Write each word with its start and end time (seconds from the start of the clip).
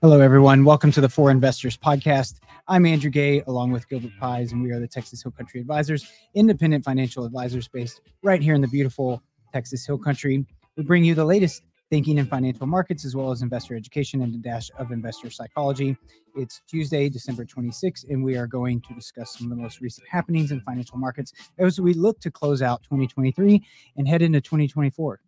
Hello, 0.00 0.20
everyone. 0.20 0.64
Welcome 0.64 0.92
to 0.92 1.00
the 1.00 1.08
For 1.08 1.30
Investors 1.30 1.76
Podcast. 1.76 2.40
I'm 2.68 2.84
Andrew 2.84 3.10
Gay, 3.10 3.42
along 3.46 3.72
with 3.72 3.88
Gilbert 3.88 4.12
Pies, 4.20 4.52
and 4.52 4.62
we 4.62 4.70
are 4.70 4.78
the 4.78 4.86
Texas 4.86 5.22
Hill 5.22 5.32
Country 5.32 5.60
Advisors, 5.60 6.06
independent 6.34 6.84
financial 6.84 7.24
advisors 7.24 7.68
based 7.68 8.00
right 8.22 8.42
here 8.42 8.54
in 8.54 8.60
the 8.60 8.68
beautiful 8.68 9.22
Texas 9.52 9.86
Hill 9.86 9.98
Country. 9.98 10.44
We 10.76 10.82
bring 10.82 11.04
you 11.04 11.14
the 11.14 11.24
latest 11.24 11.62
thinking 11.90 12.18
in 12.18 12.26
financial 12.26 12.66
markets, 12.66 13.04
as 13.04 13.14
well 13.14 13.30
as 13.30 13.42
investor 13.42 13.76
education 13.76 14.22
and 14.22 14.34
a 14.34 14.38
dash 14.38 14.70
of 14.78 14.90
investor 14.90 15.30
psychology. 15.30 15.96
It's 16.36 16.62
Tuesday, 16.66 17.08
December 17.08 17.44
26th, 17.44 18.08
and 18.10 18.24
we 18.24 18.36
are 18.36 18.46
going 18.46 18.80
to 18.82 18.94
discuss 18.94 19.38
some 19.38 19.50
of 19.50 19.56
the 19.56 19.62
most 19.62 19.80
recent 19.80 20.08
happenings 20.08 20.50
in 20.50 20.60
financial 20.60 20.98
markets 20.98 21.32
as 21.58 21.80
we 21.80 21.94
look 21.94 22.20
to 22.20 22.30
close 22.30 22.62
out 22.62 22.82
2023 22.84 23.62
and 23.96 24.08
head 24.08 24.22
into 24.22 24.40
2024. 24.40 25.20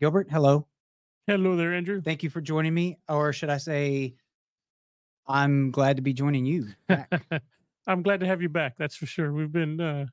Gilbert, 0.00 0.28
hello. 0.30 0.66
Hello 1.26 1.56
there, 1.56 1.74
Andrew. 1.74 2.00
Thank 2.00 2.22
you 2.22 2.30
for 2.30 2.40
joining 2.40 2.72
me. 2.72 2.98
Or 3.08 3.32
should 3.32 3.50
I 3.50 3.58
say, 3.58 4.14
I'm 5.26 5.70
glad 5.70 5.96
to 5.96 6.02
be 6.02 6.12
joining 6.12 6.46
you. 6.46 6.68
back. 6.86 7.10
I'm 7.86 8.02
glad 8.02 8.20
to 8.20 8.26
have 8.26 8.40
you 8.42 8.48
back. 8.48 8.76
That's 8.78 8.96
for 8.96 9.06
sure. 9.06 9.32
We've 9.32 9.50
been 9.50 9.80
uh, 9.80 10.06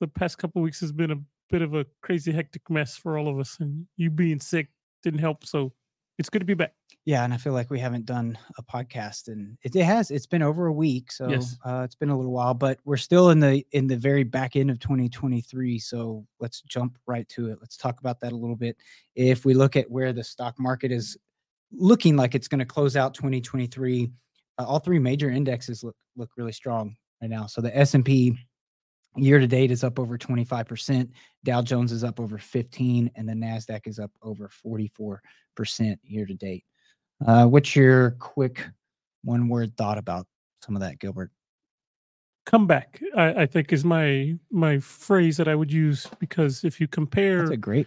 the 0.00 0.08
past 0.08 0.38
couple 0.38 0.62
weeks 0.62 0.80
has 0.80 0.92
been 0.92 1.10
a 1.10 1.20
bit 1.50 1.62
of 1.62 1.74
a 1.74 1.84
crazy, 2.02 2.32
hectic 2.32 2.62
mess 2.70 2.96
for 2.96 3.18
all 3.18 3.28
of 3.28 3.38
us, 3.38 3.58
and 3.60 3.86
you 3.96 4.10
being 4.10 4.40
sick 4.40 4.68
didn't 5.02 5.20
help. 5.20 5.44
So 5.44 5.72
it's 6.18 6.28
good 6.28 6.40
to 6.40 6.44
be 6.44 6.54
back. 6.54 6.74
yeah, 7.06 7.24
and 7.24 7.32
I 7.32 7.38
feel 7.38 7.54
like 7.54 7.70
we 7.70 7.78
haven't 7.80 8.04
done 8.04 8.36
a 8.58 8.62
podcast, 8.62 9.28
and 9.28 9.56
it, 9.62 9.74
it 9.74 9.84
has. 9.84 10.10
It's 10.10 10.26
been 10.26 10.42
over 10.42 10.66
a 10.66 10.72
week, 10.72 11.10
so 11.10 11.30
Yes. 11.30 11.56
uh, 11.64 11.80
it's 11.82 11.94
been 11.94 12.10
a 12.10 12.16
little 12.16 12.32
while. 12.32 12.52
But 12.52 12.78
we're 12.84 12.98
still 12.98 13.30
in 13.30 13.40
the 13.40 13.64
in 13.72 13.86
the 13.86 13.96
very 13.96 14.22
back 14.22 14.54
end 14.54 14.70
of 14.70 14.78
2023. 14.80 15.78
So 15.78 16.26
let's 16.40 16.60
jump 16.62 16.98
right 17.06 17.26
to 17.30 17.50
it. 17.50 17.58
Let's 17.60 17.78
talk 17.78 18.00
about 18.00 18.20
that 18.20 18.32
a 18.32 18.36
little 18.36 18.56
bit. 18.56 18.76
If 19.14 19.46
we 19.46 19.54
look 19.54 19.76
at 19.76 19.90
where 19.90 20.12
the 20.12 20.22
stock 20.22 20.58
market 20.58 20.92
is 20.92 21.16
looking 21.72 22.16
like 22.16 22.34
it's 22.34 22.48
going 22.48 22.58
to 22.58 22.64
close 22.66 22.96
out 22.96 23.14
2023, 23.14 24.10
uh, 24.58 24.64
all 24.66 24.78
three 24.80 24.98
major 24.98 25.30
indexes 25.30 25.82
look 25.82 25.96
look 26.16 26.30
really 26.36 26.52
strong 26.52 26.94
right 27.22 27.30
now. 27.30 27.46
So 27.46 27.62
the 27.62 27.74
S 27.74 27.94
and 27.94 28.04
P 28.04 28.36
year 29.16 29.38
to 29.38 29.46
date 29.46 29.70
is 29.70 29.84
up 29.84 29.98
over 29.98 30.16
25%. 30.16 31.08
Dow 31.44 31.62
Jones 31.62 31.92
is 31.92 32.04
up 32.04 32.20
over 32.20 32.38
15 32.38 33.10
and 33.14 33.28
the 33.28 33.32
Nasdaq 33.32 33.86
is 33.86 33.98
up 33.98 34.10
over 34.22 34.48
44% 34.64 35.18
year 36.04 36.26
to 36.26 36.34
date. 36.34 36.64
Uh, 37.26 37.46
what's 37.46 37.74
your 37.76 38.12
quick 38.12 38.66
one 39.22 39.48
word 39.48 39.76
thought 39.76 39.98
about 39.98 40.26
some 40.64 40.76
of 40.76 40.82
that, 40.82 40.98
Gilbert? 40.98 41.30
Comeback, 42.46 43.00
I, 43.16 43.42
I 43.42 43.46
think, 43.46 43.72
is 43.72 43.84
my 43.84 44.34
my 44.50 44.78
phrase 44.78 45.36
that 45.36 45.46
I 45.46 45.54
would 45.54 45.70
use 45.72 46.06
because 46.18 46.64
if 46.64 46.80
you 46.80 46.88
compare, 46.88 47.40
That's 47.40 47.50
a 47.50 47.56
great. 47.58 47.86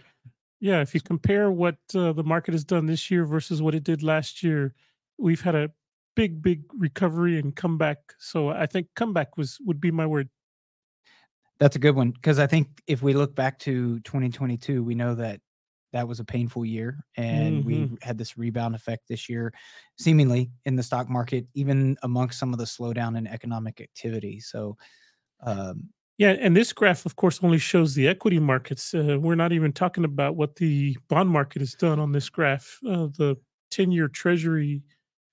yeah, 0.60 0.80
if 0.80 0.94
you 0.94 1.00
compare 1.00 1.50
what 1.50 1.76
uh, 1.94 2.12
the 2.12 2.22
market 2.22 2.52
has 2.52 2.64
done 2.64 2.86
this 2.86 3.10
year 3.10 3.24
versus 3.26 3.60
what 3.60 3.74
it 3.74 3.82
did 3.82 4.02
last 4.02 4.42
year, 4.42 4.72
we've 5.18 5.40
had 5.40 5.56
a 5.56 5.70
big, 6.14 6.40
big 6.40 6.62
recovery 6.78 7.38
and 7.38 7.54
comeback. 7.56 7.98
So 8.18 8.50
I 8.50 8.66
think 8.66 8.86
comeback 8.94 9.36
was 9.36 9.58
would 9.66 9.80
be 9.80 9.90
my 9.90 10.06
word. 10.06 10.28
That's 11.60 11.76
a 11.76 11.78
good 11.78 11.94
one 11.94 12.10
because 12.10 12.38
I 12.38 12.46
think 12.46 12.82
if 12.86 13.02
we 13.02 13.14
look 13.14 13.34
back 13.34 13.58
to 13.60 14.00
2022, 14.00 14.82
we 14.82 14.94
know 14.94 15.14
that 15.14 15.40
that 15.92 16.08
was 16.08 16.18
a 16.18 16.24
painful 16.24 16.64
year, 16.64 17.04
and 17.16 17.64
we 17.64 17.88
had 18.02 18.18
this 18.18 18.36
rebound 18.36 18.74
effect 18.74 19.04
this 19.08 19.28
year, 19.28 19.52
seemingly 19.96 20.50
in 20.64 20.74
the 20.74 20.82
stock 20.82 21.08
market, 21.08 21.46
even 21.54 21.96
amongst 22.02 22.38
some 22.40 22.52
of 22.52 22.58
the 22.58 22.64
slowdown 22.64 23.16
in 23.16 23.28
economic 23.28 23.80
activity. 23.80 24.40
So, 24.40 24.76
um, 25.40 25.90
Yeah, 26.18 26.30
and 26.30 26.56
this 26.56 26.72
graph, 26.72 27.06
of 27.06 27.16
course, 27.16 27.42
only 27.42 27.58
shows 27.58 27.94
the 27.94 28.08
equity 28.08 28.38
markets. 28.40 28.94
Uh, 28.94 29.18
we're 29.20 29.34
not 29.36 29.52
even 29.52 29.72
talking 29.72 30.04
about 30.04 30.36
what 30.36 30.56
the 30.56 30.96
bond 31.08 31.30
market 31.30 31.60
has 31.60 31.74
done 31.74 31.98
on 32.00 32.12
this 32.12 32.28
graph. 32.30 32.78
Uh, 32.86 33.08
the 33.18 33.36
10 33.70 33.92
year 33.92 34.08
treasury 34.08 34.82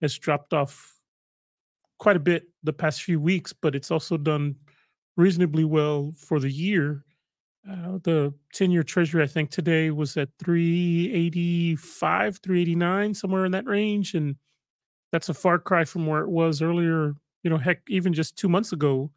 has 0.01 0.17
dropped 0.17 0.53
off 0.53 0.99
quite 1.99 2.15
a 2.15 2.19
bit 2.19 2.45
the 2.63 2.73
past 2.73 3.03
few 3.03 3.19
weeks, 3.19 3.53
but 3.53 3.75
it's 3.75 3.91
also 3.91 4.17
done 4.17 4.55
reasonably 5.21 5.63
well 5.63 6.13
for 6.17 6.39
the 6.39 6.51
year. 6.51 7.03
Uh, 7.69 7.99
the 8.03 8.33
10 8.53 8.71
year 8.71 8.83
treasury, 8.83 9.23
I 9.23 9.27
think 9.27 9.51
today 9.51 9.91
was 9.91 10.17
at 10.17 10.29
385, 10.39 12.37
389, 12.37 13.13
somewhere 13.13 13.45
in 13.45 13.51
that 13.51 13.67
range. 13.67 14.15
And 14.15 14.35
that's 15.11 15.29
a 15.29 15.33
far 15.33 15.59
cry 15.59 15.85
from 15.85 16.07
where 16.07 16.21
it 16.21 16.29
was 16.29 16.61
earlier, 16.61 17.13
you 17.43 17.49
know, 17.49 17.57
heck, 17.57 17.81
even 17.87 18.13
just 18.13 18.35
two 18.35 18.49
months 18.49 18.71
ago 18.71 19.11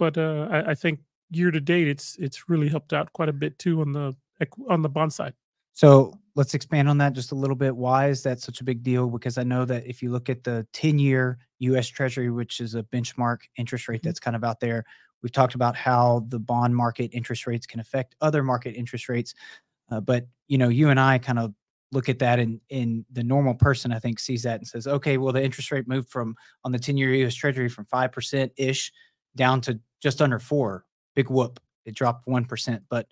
but 0.00 0.16
uh, 0.16 0.48
I, 0.50 0.70
I 0.70 0.74
think 0.74 1.00
year 1.30 1.52
to 1.52 1.60
date, 1.60 1.86
it's 1.86 2.16
it's 2.18 2.48
really 2.48 2.68
helped 2.68 2.92
out 2.92 3.12
quite 3.12 3.28
a 3.28 3.34
bit 3.34 3.56
too 3.60 3.82
on 3.82 3.92
the 3.92 4.16
on 4.68 4.82
the 4.82 4.88
bond 4.88 5.12
side. 5.12 5.34
So 5.74 6.18
let's 6.40 6.54
expand 6.54 6.88
on 6.88 6.96
that 6.96 7.12
just 7.12 7.32
a 7.32 7.34
little 7.34 7.54
bit. 7.54 7.76
Why 7.76 8.08
is 8.08 8.22
that 8.22 8.40
such 8.40 8.62
a 8.62 8.64
big 8.64 8.82
deal? 8.82 9.10
Because 9.10 9.36
I 9.36 9.42
know 9.42 9.66
that 9.66 9.86
if 9.86 10.02
you 10.02 10.10
look 10.10 10.30
at 10.30 10.42
the 10.42 10.66
10 10.72 10.98
year 10.98 11.38
US 11.58 11.86
Treasury, 11.86 12.30
which 12.30 12.60
is 12.60 12.74
a 12.74 12.82
benchmark 12.82 13.40
interest 13.58 13.88
rate 13.88 14.00
Mhm. 14.00 14.04
that's 14.04 14.20
kind 14.20 14.34
of 14.34 14.42
out 14.42 14.58
there, 14.58 14.86
we've 15.22 15.32
talked 15.32 15.54
about 15.54 15.76
how 15.76 16.20
the 16.28 16.38
bond 16.38 16.74
market 16.74 17.10
interest 17.12 17.46
rates 17.46 17.66
can 17.66 17.78
affect 17.78 18.16
other 18.22 18.42
market 18.42 18.74
interest 18.74 19.10
rates. 19.10 19.34
Uh, 19.90 20.00
but 20.00 20.28
you 20.48 20.56
know, 20.56 20.70
you 20.70 20.88
and 20.88 20.98
I 20.98 21.18
kind 21.18 21.38
of 21.38 21.52
look 21.92 22.08
at 22.08 22.18
that 22.20 22.38
and 22.38 22.58
in 22.70 23.04
the 23.12 23.22
normal 23.22 23.52
person, 23.52 23.92
I 23.92 23.98
think, 23.98 24.18
sees 24.18 24.42
that 24.44 24.60
and 24.60 24.66
says, 24.66 24.86
okay, 24.86 25.18
well, 25.18 25.34
the 25.34 25.44
interest 25.44 25.70
rate 25.70 25.86
moved 25.86 26.08
from 26.08 26.34
on 26.64 26.72
the 26.72 26.78
10 26.78 26.96
year 26.96 27.12
US 27.26 27.34
Treasury 27.34 27.68
from 27.68 27.84
5% 27.84 28.50
ish 28.56 28.90
down 29.36 29.60
to 29.60 29.78
just 30.00 30.22
under 30.22 30.38
four. 30.38 30.86
Big 31.14 31.28
whoop. 31.28 31.60
It 31.84 31.94
dropped 31.94 32.26
1%. 32.26 32.82
But 32.88 33.08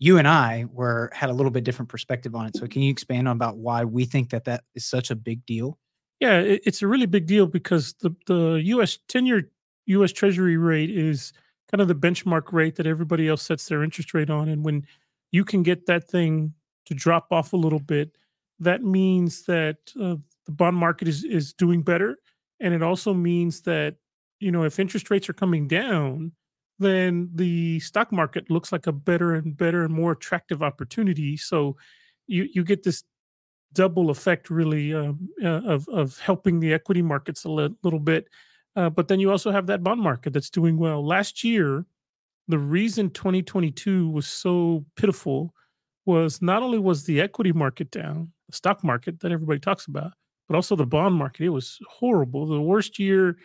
you 0.00 0.16
and 0.16 0.26
I 0.26 0.64
were 0.72 1.10
had 1.12 1.28
a 1.28 1.32
little 1.32 1.52
bit 1.52 1.62
different 1.62 1.90
perspective 1.90 2.34
on 2.34 2.46
it. 2.46 2.56
So 2.56 2.66
can 2.66 2.80
you 2.82 2.90
expand 2.90 3.28
on 3.28 3.36
about 3.36 3.58
why 3.58 3.84
we 3.84 4.06
think 4.06 4.30
that 4.30 4.44
that 4.46 4.64
is 4.74 4.84
such 4.84 5.10
a 5.10 5.14
big 5.14 5.44
deal? 5.44 5.78
Yeah, 6.20 6.40
it, 6.40 6.62
it's 6.64 6.82
a 6.82 6.86
really 6.86 7.06
big 7.06 7.26
deal 7.26 7.46
because 7.46 7.92
the 8.00 8.10
the 8.26 8.60
U.S. 8.64 8.98
ten 9.08 9.26
year 9.26 9.50
U.S. 9.86 10.10
Treasury 10.10 10.56
rate 10.56 10.90
is 10.90 11.32
kind 11.70 11.82
of 11.82 11.88
the 11.88 11.94
benchmark 11.94 12.52
rate 12.52 12.76
that 12.76 12.86
everybody 12.86 13.28
else 13.28 13.42
sets 13.42 13.68
their 13.68 13.84
interest 13.84 14.14
rate 14.14 14.30
on, 14.30 14.48
and 14.48 14.64
when 14.64 14.86
you 15.32 15.44
can 15.44 15.62
get 15.62 15.86
that 15.86 16.08
thing 16.08 16.54
to 16.86 16.94
drop 16.94 17.28
off 17.30 17.52
a 17.52 17.56
little 17.56 17.78
bit, 17.78 18.16
that 18.58 18.82
means 18.82 19.42
that 19.42 19.76
uh, 20.00 20.16
the 20.46 20.52
bond 20.52 20.78
market 20.78 21.08
is 21.08 21.24
is 21.24 21.52
doing 21.52 21.82
better, 21.82 22.16
and 22.58 22.72
it 22.72 22.82
also 22.82 23.12
means 23.12 23.60
that 23.62 23.96
you 24.40 24.50
know 24.50 24.62
if 24.64 24.78
interest 24.78 25.10
rates 25.10 25.28
are 25.28 25.34
coming 25.34 25.68
down, 25.68 26.32
then 26.80 27.30
the 27.34 27.78
stock 27.80 28.10
market 28.10 28.50
looks 28.50 28.72
like 28.72 28.86
a 28.86 28.92
better 28.92 29.34
and 29.34 29.56
better 29.56 29.84
and 29.84 29.94
more 29.94 30.12
attractive 30.12 30.62
opportunity. 30.62 31.36
So 31.36 31.76
you 32.26 32.48
you 32.52 32.64
get 32.64 32.82
this 32.82 33.04
double 33.72 34.10
effect 34.10 34.50
really 34.50 34.92
um, 34.94 35.28
uh, 35.42 35.62
of 35.64 35.88
of 35.88 36.18
helping 36.18 36.58
the 36.58 36.72
equity 36.72 37.02
markets 37.02 37.44
a 37.44 37.50
li- 37.50 37.76
little 37.82 38.00
bit. 38.00 38.26
Uh, 38.76 38.88
but 38.88 39.08
then 39.08 39.20
you 39.20 39.30
also 39.30 39.50
have 39.50 39.66
that 39.66 39.82
bond 39.82 40.00
market 40.00 40.32
that's 40.32 40.50
doing 40.50 40.78
well. 40.78 41.06
Last 41.06 41.44
year, 41.44 41.84
the 42.48 42.58
reason 42.58 43.10
2022 43.10 44.08
was 44.10 44.26
so 44.26 44.84
pitiful 44.96 45.54
was 46.06 46.40
not 46.40 46.62
only 46.62 46.78
was 46.78 47.04
the 47.04 47.20
equity 47.20 47.52
market 47.52 47.90
down, 47.90 48.32
the 48.48 48.56
stock 48.56 48.82
market 48.82 49.20
that 49.20 49.32
everybody 49.32 49.60
talks 49.60 49.86
about, 49.86 50.12
but 50.48 50.56
also 50.56 50.74
the 50.74 50.86
bond 50.86 51.14
market. 51.14 51.44
It 51.44 51.50
was 51.50 51.78
horrible, 51.88 52.46
the 52.46 52.60
worst 52.60 52.98
year 52.98 53.36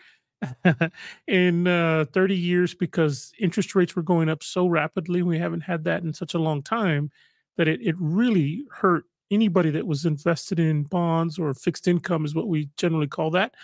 in 1.26 1.66
uh, 1.66 2.04
30 2.12 2.36
years 2.36 2.74
because 2.74 3.32
interest 3.38 3.74
rates 3.74 3.96
were 3.96 4.02
going 4.02 4.28
up 4.28 4.42
so 4.42 4.66
rapidly. 4.66 5.22
We 5.22 5.38
haven't 5.38 5.62
had 5.62 5.84
that 5.84 6.02
in 6.02 6.12
such 6.12 6.34
a 6.34 6.38
long 6.38 6.62
time 6.62 7.10
that 7.56 7.68
it, 7.68 7.80
it 7.82 7.96
really 7.98 8.64
hurt 8.70 9.04
anybody 9.30 9.70
that 9.70 9.86
was 9.86 10.04
invested 10.04 10.60
in 10.60 10.84
bonds 10.84 11.38
or 11.38 11.52
fixed 11.54 11.88
income 11.88 12.24
is 12.24 12.34
what 12.34 12.48
we 12.48 12.68
generally 12.76 13.06
call 13.06 13.30
that. 13.30 13.54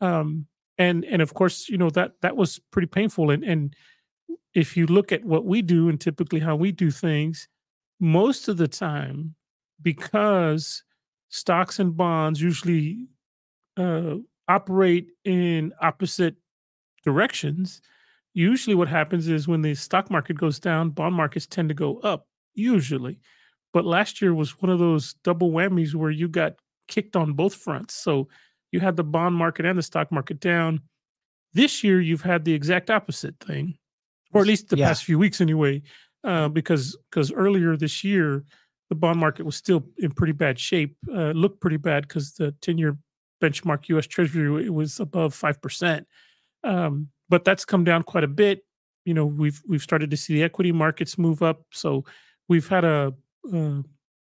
Um, 0.00 0.46
and 0.78 1.04
and 1.06 1.22
of 1.22 1.32
course, 1.32 1.68
you 1.68 1.78
know 1.78 1.90
that 1.90 2.12
that 2.20 2.36
was 2.36 2.60
pretty 2.70 2.88
painful. 2.88 3.30
And 3.30 3.42
and 3.44 3.74
if 4.54 4.76
you 4.76 4.86
look 4.86 5.12
at 5.12 5.24
what 5.24 5.44
we 5.44 5.62
do 5.62 5.88
and 5.88 6.00
typically 6.00 6.40
how 6.40 6.56
we 6.56 6.72
do 6.72 6.90
things, 6.90 7.48
most 7.98 8.48
of 8.48 8.56
the 8.56 8.68
time, 8.68 9.34
because 9.80 10.82
stocks 11.28 11.78
and 11.78 11.96
bonds 11.96 12.40
usually 12.40 13.06
uh, 13.76 14.16
operate 14.48 15.08
in 15.24 15.72
opposite 15.80 16.36
directions, 17.04 17.80
usually 18.34 18.74
what 18.76 18.88
happens 18.88 19.28
is 19.28 19.48
when 19.48 19.62
the 19.62 19.74
stock 19.74 20.10
market 20.10 20.36
goes 20.36 20.58
down, 20.58 20.90
bond 20.90 21.14
markets 21.14 21.46
tend 21.46 21.68
to 21.68 21.74
go 21.74 21.98
up, 22.00 22.26
usually. 22.54 23.18
But 23.72 23.84
last 23.84 24.20
year 24.22 24.34
was 24.34 24.60
one 24.62 24.70
of 24.70 24.78
those 24.78 25.14
double 25.24 25.50
whammies 25.50 25.94
where 25.94 26.10
you 26.10 26.28
got 26.28 26.54
kicked 26.88 27.16
on 27.16 27.32
both 27.34 27.54
fronts. 27.54 27.94
So 27.94 28.28
you 28.72 28.80
had 28.80 28.96
the 28.96 29.04
bond 29.04 29.34
market 29.34 29.66
and 29.66 29.78
the 29.78 29.82
stock 29.82 30.10
market 30.12 30.40
down. 30.40 30.80
This 31.52 31.82
year, 31.82 32.00
you've 32.00 32.22
had 32.22 32.44
the 32.44 32.52
exact 32.52 32.90
opposite 32.90 33.36
thing, 33.40 33.78
or 34.32 34.42
at 34.42 34.46
least 34.46 34.68
the 34.68 34.76
Yeah. 34.76 34.88
past 34.88 35.04
few 35.04 35.18
weeks 35.18 35.40
anyway, 35.40 35.82
uh, 36.24 36.48
because 36.48 36.96
because 37.10 37.32
earlier 37.32 37.76
this 37.76 38.04
year, 38.04 38.44
the 38.90 38.94
bond 38.94 39.18
market 39.18 39.46
was 39.46 39.56
still 39.56 39.86
in 39.98 40.10
pretty 40.10 40.32
bad 40.34 40.58
shape. 40.58 40.96
Uh, 41.10 41.30
looked 41.30 41.60
pretty 41.60 41.78
bad 41.78 42.06
because 42.06 42.34
the 42.34 42.52
ten-year 42.60 42.98
benchmark 43.42 43.88
U.S. 43.88 44.06
Treasury 44.06 44.66
it 44.66 44.74
was 44.74 45.00
above 45.00 45.34
five 45.34 45.60
percent, 45.60 46.06
um, 46.64 47.08
but 47.28 47.44
that's 47.44 47.64
come 47.64 47.84
down 47.84 48.02
quite 48.02 48.24
a 48.24 48.28
bit. 48.28 48.64
you 49.04 49.14
know 49.14 49.26
we've 49.26 49.62
we've 49.68 49.82
started 49.82 50.10
to 50.10 50.16
see 50.16 50.34
the 50.34 50.42
equity 50.42 50.72
markets 50.72 51.16
move 51.18 51.42
up. 51.42 51.62
So 51.72 52.04
we've 52.48 52.68
had 52.68 52.84
a 52.84 53.12
uh, 53.52 53.82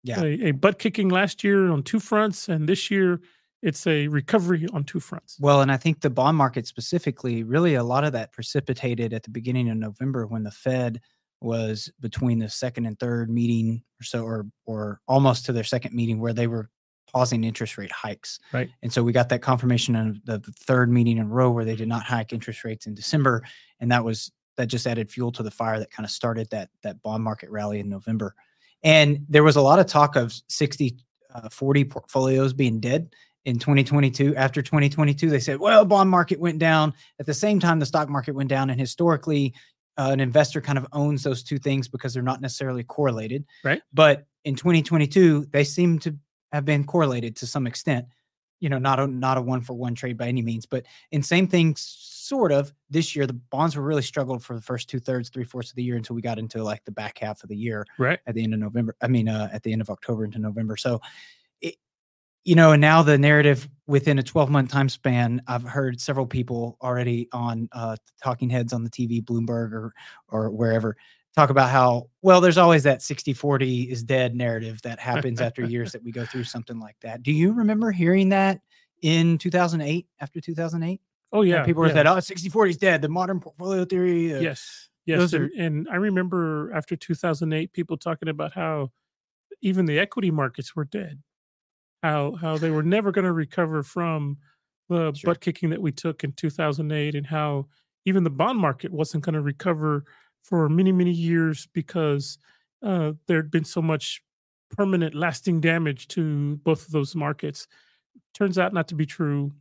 Yeah. 0.03 0.21
a, 0.21 0.49
a 0.49 0.51
butt 0.51 0.79
kicking 0.79 1.09
last 1.09 1.43
year 1.43 1.71
on 1.71 1.83
two 1.83 1.99
fronts, 1.99 2.49
and 2.49 2.67
this 2.69 2.89
year 2.91 3.19
it's 3.63 3.87
a 3.87 4.07
recovery 4.07 4.67
on 4.71 4.83
two 4.83 4.99
fronts. 4.99 5.37
Well, 5.39 5.61
and 5.61 5.71
I 5.71 5.77
think 5.77 6.01
the 6.01 6.11
bond 6.11 6.37
market 6.37 6.67
specifically, 6.67 7.43
really 7.43 7.73
a 7.75 7.83
lot 7.83 8.03
of 8.03 8.13
that 8.13 8.31
precipitated 8.31 9.13
at 9.13 9.23
the 9.23 9.31
beginning 9.31 9.69
of 9.69 9.77
November 9.77 10.27
when 10.27 10.43
the 10.43 10.51
Fed 10.51 11.01
was 11.41 11.91
between 11.99 12.39
the 12.39 12.49
second 12.49 12.85
and 12.85 12.99
third 12.99 13.29
meeting 13.29 13.81
or 13.99 14.03
so, 14.03 14.23
or 14.23 14.45
or 14.65 15.01
almost 15.07 15.45
to 15.45 15.53
their 15.53 15.63
second 15.63 15.93
meeting 15.95 16.19
where 16.19 16.33
they 16.33 16.47
were 16.47 16.69
pausing 17.17 17.43
interest 17.43 17.77
rate 17.79 17.91
hikes. 17.91 18.39
Right. 18.53 18.69
And 18.83 18.93
so 18.93 19.01
we 19.01 19.11
got 19.11 19.29
that 19.29 19.41
confirmation 19.41 19.95
of 19.95 20.23
the, 20.25 20.37
the 20.37 20.51
third 20.51 20.91
meeting 20.91 21.17
in 21.17 21.25
a 21.25 21.29
row 21.29 21.49
where 21.49 21.65
they 21.65 21.75
did 21.75 21.87
not 21.87 22.03
hike 22.03 22.31
interest 22.31 22.63
rates 22.63 22.85
in 22.85 22.93
December. 22.93 23.43
And 23.79 23.91
that 23.91 24.03
was 24.03 24.31
that 24.57 24.67
just 24.67 24.85
added 24.85 25.09
fuel 25.09 25.31
to 25.31 25.41
the 25.43 25.49
fire 25.51 25.79
that 25.79 25.89
kind 25.89 26.05
of 26.05 26.11
started 26.11 26.47
that 26.51 26.69
that 26.83 27.01
bond 27.01 27.23
market 27.23 27.49
rally 27.49 27.79
in 27.79 27.89
November. 27.89 28.35
And 28.83 29.25
there 29.27 29.43
was 29.43 29.55
a 29.55 29.61
lot 29.61 29.79
of 29.79 29.87
talk 29.87 30.15
of 30.15 30.33
60 30.47 30.97
uh, 31.33 31.49
40 31.49 31.85
portfolios 31.85 32.53
being 32.53 32.79
dead 32.79 33.09
in 33.45 33.57
2022 33.59 34.35
after 34.35 34.61
2022 34.61 35.29
they 35.29 35.39
said 35.39 35.59
well 35.59 35.85
bond 35.85 36.09
market 36.09 36.39
went 36.39 36.59
down 36.59 36.93
at 37.19 37.25
the 37.25 37.33
same 37.33 37.59
time 37.59 37.79
the 37.79 37.85
stock 37.85 38.09
market 38.09 38.33
went 38.35 38.49
down 38.49 38.69
and 38.69 38.79
historically 38.79 39.53
uh, 39.97 40.09
an 40.11 40.19
investor 40.19 40.61
kind 40.61 40.77
of 40.77 40.85
owns 40.93 41.23
those 41.23 41.43
two 41.43 41.57
things 41.57 41.87
because 41.87 42.13
they're 42.13 42.23
not 42.31 42.41
necessarily 42.41 42.83
correlated 42.83 43.45
Right. 43.63 43.81
but 43.93 44.25
in 44.45 44.55
2022 44.55 45.47
they 45.51 45.63
seem 45.63 45.99
to 45.99 46.15
have 46.51 46.65
been 46.65 46.83
correlated 46.83 47.35
to 47.35 47.45
some 47.47 47.67
extent 47.67 48.05
you 48.59 48.69
know 48.69 48.79
not 48.79 48.99
a 48.99 49.05
not 49.07 49.37
a 49.37 49.41
one 49.41 49.61
for 49.61 49.73
one 49.73 49.93
trade 49.93 50.17
by 50.17 50.27
any 50.27 50.41
means 50.41 50.65
but 50.65 50.85
in 51.11 51.21
same 51.21 51.47
thing 51.47 51.75
sort 51.77 52.51
of 52.51 52.73
this 52.89 53.15
year 53.15 53.27
the 53.27 53.33
bonds 53.33 53.75
were 53.75 53.83
really 53.83 54.01
struggled 54.01 54.43
for 54.43 54.55
the 54.55 54.61
first 54.61 54.89
two 54.89 54.99
thirds 54.99 55.29
three 55.29 55.43
fourths 55.43 55.69
of 55.69 55.75
the 55.75 55.83
year 55.83 55.95
until 55.95 56.15
we 56.15 56.21
got 56.21 56.39
into 56.39 56.63
like 56.63 56.83
the 56.85 56.91
back 56.91 57.19
half 57.19 57.43
of 57.43 57.49
the 57.49 57.55
year 57.55 57.85
Right. 57.99 58.19
at 58.25 58.33
the 58.33 58.43
end 58.43 58.53
of 58.53 58.59
November. 58.59 58.95
I 59.01 59.07
mean, 59.07 59.29
uh, 59.29 59.49
at 59.53 59.61
the 59.63 59.71
end 59.71 59.81
of 59.81 59.89
October 59.89 60.25
into 60.25 60.39
November. 60.39 60.75
So, 60.75 60.99
it, 61.61 61.75
you 62.45 62.55
know, 62.55 62.71
and 62.71 62.81
now 62.81 63.01
the 63.03 63.17
narrative 63.17 63.69
within 63.87 64.19
a 64.19 64.23
12 64.23 64.49
month 64.49 64.71
time 64.71 64.89
span, 64.89 65.41
I've 65.47 65.63
heard 65.63 66.01
several 66.01 66.25
people 66.25 66.77
already 66.81 67.29
on 67.31 67.69
uh, 67.73 67.95
talking 68.23 68.49
heads 68.49 68.73
on 68.73 68.83
the 68.83 68.89
TV, 68.89 69.23
Bloomberg 69.23 69.71
or 69.71 69.93
or 70.29 70.49
wherever, 70.49 70.97
talk 71.37 71.49
about 71.51 71.69
how 71.69 72.09
well 72.23 72.41
there's 72.41 72.57
always 72.57 72.81
that 72.83 73.01
60 73.03 73.31
40 73.33 73.83
is 73.91 74.03
dead 74.03 74.35
narrative 74.35 74.81
that 74.81 74.99
happens 75.11 75.39
after 75.39 75.63
years 75.63 75.91
that 75.91 76.03
we 76.03 76.11
go 76.11 76.25
through 76.25 76.43
something 76.43 76.79
like 76.79 76.95
that. 77.01 77.21
Do 77.23 77.31
you 77.31 77.53
remember 77.53 77.91
hearing 77.91 78.29
that 78.29 78.59
in 79.03 79.37
2008 79.37 80.07
after 80.19 80.41
2008? 80.41 80.99
Oh 81.33 81.43
yeah, 81.43 81.63
people 81.63 81.81
were 81.81 81.89
yeah. 81.89 81.93
said, 81.93 82.07
"Oh, 82.07 82.19
60 82.19 82.49
40 82.49 82.71
is 82.71 82.77
dead." 82.77 83.01
The 83.01 83.09
modern 83.09 83.39
portfolio 83.39 83.85
theory. 83.85 84.33
uh, 84.33 84.39
Yes. 84.39 84.89
Yes. 85.05 85.31
And, 85.33 85.43
are- 85.43 85.51
and 85.57 85.87
I 85.91 85.95
remember 85.97 86.71
after 86.73 86.95
2008, 86.95 87.71
people 87.71 87.97
talking 87.97 88.29
about 88.29 88.53
how 88.53 88.91
even 89.61 89.85
the 89.85 89.99
equity 89.99 90.31
markets 90.31 90.75
were 90.75 90.85
dead, 90.85 91.21
how 92.01 92.35
how 92.35 92.57
they 92.57 92.71
were 92.71 92.83
never 92.83 93.11
going 93.11 93.25
to 93.25 93.31
recover 93.33 93.83
from 93.83 94.37
the 94.89 95.13
Sure. 95.13 95.31
butt 95.33 95.41
kicking 95.41 95.69
that 95.69 95.81
we 95.81 95.91
took 95.91 96.23
in 96.23 96.31
2008, 96.31 97.13
and 97.13 97.27
how 97.27 97.67
even 98.05 98.23
the 98.23 98.29
bond 98.29 98.57
market 98.57 98.91
wasn't 98.91 99.23
going 99.23 99.33
to 99.35 99.41
recover 99.41 100.05
for 100.43 100.69
many 100.69 100.91
many 100.91 101.11
years 101.11 101.67
because 101.73 102.37
uh, 102.83 103.13
there 103.27 103.37
had 103.37 103.51
been 103.51 103.65
so 103.65 103.81
much 103.81 104.21
permanent, 104.69 105.15
lasting 105.15 105.61
damage 105.61 106.07
to 106.09 106.57
both 106.57 106.85
of 106.85 106.91
those 106.91 107.15
markets. 107.15 107.67
Turns 108.33 108.57
out 108.57 108.73
not 108.73 108.87
to 108.89 108.95
be 108.95 109.05
true. 109.05 109.51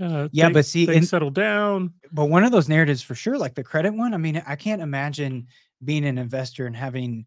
Uh, 0.00 0.28
Yeah, 0.32 0.46
things- 0.46 0.54
but 0.54 0.66
see, 0.66 0.86
things 0.86 0.96
in- 0.98 1.06
settled 1.06 1.34
down. 1.34 1.92
but 2.12 2.26
one 2.26 2.42
of 2.44 2.50
those 2.50 2.68
narratives 2.68 3.00
for 3.02 3.14
sure, 3.14 3.38
like 3.38 3.54
the 3.54 3.62
credit 3.62 3.94
one. 3.94 4.12
I 4.12 4.16
mean, 4.16 4.42
I 4.46 4.56
can't 4.56 4.82
imagine 4.82 5.46
being 5.84 6.04
an 6.04 6.18
investor 6.18 6.66
and 6.66 6.74
having 6.76 7.26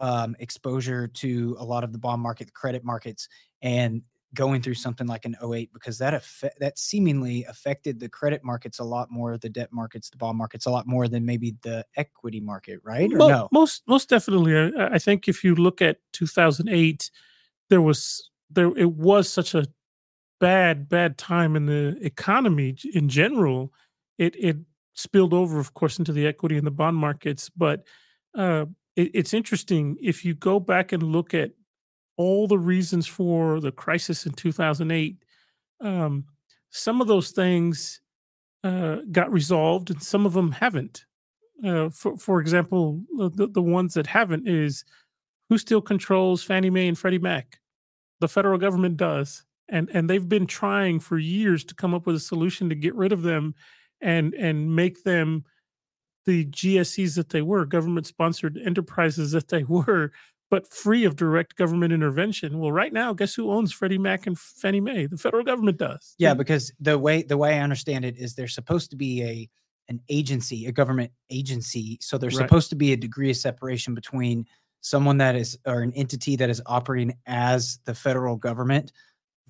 um, 0.00 0.34
exposure 0.40 1.06
to 1.06 1.56
a 1.58 1.64
lot 1.64 1.84
of 1.84 1.92
the 1.92 1.98
bond 1.98 2.22
market, 2.22 2.46
the 2.46 2.52
credit 2.52 2.82
markets, 2.84 3.28
and 3.62 4.02
going 4.34 4.62
through 4.62 4.74
something 4.74 5.06
like 5.06 5.24
an 5.24 5.36
08 5.42 5.72
because 5.72 5.98
that 5.98 6.14
affe- 6.14 6.50
that 6.60 6.78
seemingly 6.78 7.44
affected 7.44 7.98
the 7.98 8.08
credit 8.08 8.44
markets 8.44 8.78
a 8.78 8.84
lot 8.84 9.10
more, 9.10 9.36
the 9.36 9.48
debt 9.48 9.72
markets, 9.72 10.08
the 10.08 10.16
bond 10.16 10.38
markets 10.38 10.66
a 10.66 10.70
lot 10.70 10.86
more 10.86 11.08
than 11.08 11.24
maybe 11.24 11.56
the 11.62 11.84
equity 11.96 12.40
market, 12.40 12.80
right? 12.84 13.12
Or 13.12 13.16
Mo- 13.16 13.28
no? 13.28 13.48
Most 13.52 13.82
most 13.86 14.08
definitely. 14.08 14.56
I, 14.56 14.94
I 14.94 14.98
think 14.98 15.28
if 15.28 15.42
you 15.42 15.54
look 15.54 15.82
at 15.82 15.98
2008, 16.12 17.10
there 17.68 17.82
was 17.82 18.30
there 18.50 18.76
it 18.76 18.92
was 18.92 19.28
such 19.28 19.54
a 19.54 19.66
bad 20.38 20.88
bad 20.88 21.18
time 21.18 21.56
in 21.56 21.66
the 21.66 21.98
economy 22.00 22.76
in 22.94 23.08
general. 23.08 23.72
It 24.18 24.36
it 24.36 24.56
spilled 24.94 25.34
over, 25.34 25.58
of 25.58 25.74
course, 25.74 25.98
into 25.98 26.12
the 26.12 26.26
equity 26.26 26.56
and 26.56 26.66
the 26.66 26.70
bond 26.70 26.96
markets. 26.96 27.50
But 27.50 27.84
uh, 28.36 28.66
it, 28.96 29.10
it's 29.14 29.34
interesting 29.34 29.96
if 30.00 30.24
you 30.24 30.34
go 30.34 30.60
back 30.60 30.92
and 30.92 31.02
look 31.02 31.34
at 31.34 31.52
all 32.16 32.46
the 32.46 32.58
reasons 32.58 33.06
for 33.06 33.60
the 33.60 33.72
crisis 33.72 34.26
in 34.26 34.32
2008. 34.32 35.16
Um, 35.80 36.24
some 36.70 37.00
of 37.00 37.08
those 37.08 37.30
things 37.30 38.00
uh, 38.62 38.98
got 39.10 39.32
resolved, 39.32 39.90
and 39.90 40.02
some 40.02 40.26
of 40.26 40.32
them 40.32 40.52
haven't 40.52 41.04
uh, 41.64 41.90
for 41.90 42.16
for 42.16 42.40
example, 42.40 43.02
the, 43.16 43.48
the- 43.50 43.62
ones 43.62 43.94
that 43.94 44.06
haven't 44.06 44.48
is 44.48 44.84
who 45.48 45.58
still 45.58 45.80
controls 45.80 46.42
Fannie 46.42 46.70
Mae 46.70 46.88
and 46.88 46.98
Freddie 46.98 47.18
Mac? 47.18 47.58
The 48.20 48.28
federal 48.28 48.58
government 48.58 48.96
does, 48.96 49.44
and 49.68 49.90
and 49.92 50.08
they've 50.08 50.28
been 50.28 50.46
trying 50.46 51.00
for 51.00 51.18
years 51.18 51.64
to 51.64 51.74
come 51.74 51.94
up 51.94 52.06
with 52.06 52.16
a 52.16 52.20
solution 52.20 52.68
to 52.68 52.74
get 52.74 52.94
rid 52.94 53.12
of 53.12 53.22
them, 53.22 53.54
and 54.00 54.34
and 54.34 54.74
make 54.74 55.02
them 55.02 55.44
the 56.26 56.46
GSEs 56.46 57.16
that 57.16 57.30
they 57.30 57.42
were, 57.42 57.64
government 57.64 58.06
sponsored 58.06 58.58
enterprises 58.64 59.32
that 59.32 59.48
they 59.48 59.64
were, 59.68 60.12
but 60.50 60.66
free 60.72 61.04
of 61.04 61.16
direct 61.16 61.56
government 61.56 61.92
intervention. 61.92 62.58
Well, 62.58 62.72
right 62.72 62.92
now, 62.92 63.12
guess 63.12 63.34
who 63.34 63.50
owns 63.50 63.72
Freddie 63.72 63.98
Mac 63.98 64.26
and 64.26 64.38
Fannie 64.38 64.80
Mae? 64.80 65.06
The 65.06 65.16
federal 65.16 65.44
government 65.44 65.78
does. 65.78 66.14
Yeah, 66.18 66.34
because 66.34 66.72
the 66.80 66.98
way 66.98 67.22
the 67.22 67.38
way 67.38 67.56
I 67.58 67.62
understand 67.62 68.04
it 68.04 68.18
is 68.18 68.34
there's 68.34 68.54
supposed 68.54 68.90
to 68.90 68.96
be 68.96 69.22
a 69.22 69.48
an 69.88 70.00
agency, 70.08 70.66
a 70.66 70.72
government 70.72 71.10
agency. 71.30 71.98
So 72.00 72.16
there's 72.18 72.36
Right. 72.36 72.44
supposed 72.44 72.70
to 72.70 72.76
be 72.76 72.92
a 72.92 72.96
degree 72.96 73.30
of 73.30 73.36
separation 73.36 73.94
between 73.94 74.46
someone 74.82 75.18
that 75.18 75.34
is 75.36 75.58
or 75.66 75.82
an 75.82 75.92
entity 75.94 76.36
that 76.36 76.48
is 76.50 76.62
operating 76.66 77.14
as 77.26 77.78
the 77.86 77.94
federal 77.94 78.36
government 78.36 78.92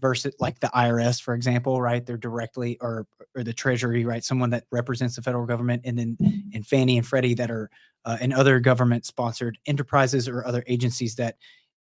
versus 0.00 0.34
like 0.40 0.58
the 0.60 0.68
IRS, 0.68 1.20
for 1.22 1.34
example, 1.34 1.80
right? 1.80 2.04
They're 2.04 2.16
directly 2.16 2.78
or 2.80 3.06
or 3.36 3.44
the 3.44 3.52
Treasury, 3.52 4.04
right? 4.04 4.24
Someone 4.24 4.50
that 4.50 4.64
represents 4.72 5.16
the 5.16 5.22
federal 5.22 5.46
government, 5.46 5.82
and 5.84 5.98
then 5.98 6.16
and 6.54 6.66
Fannie 6.66 6.98
and 6.98 7.06
Freddie 7.06 7.34
that 7.34 7.50
are 7.50 7.70
uh, 8.04 8.16
and 8.20 8.32
other 8.32 8.60
government 8.60 9.04
sponsored 9.06 9.58
enterprises 9.66 10.28
or 10.28 10.46
other 10.46 10.64
agencies 10.66 11.14
that. 11.16 11.36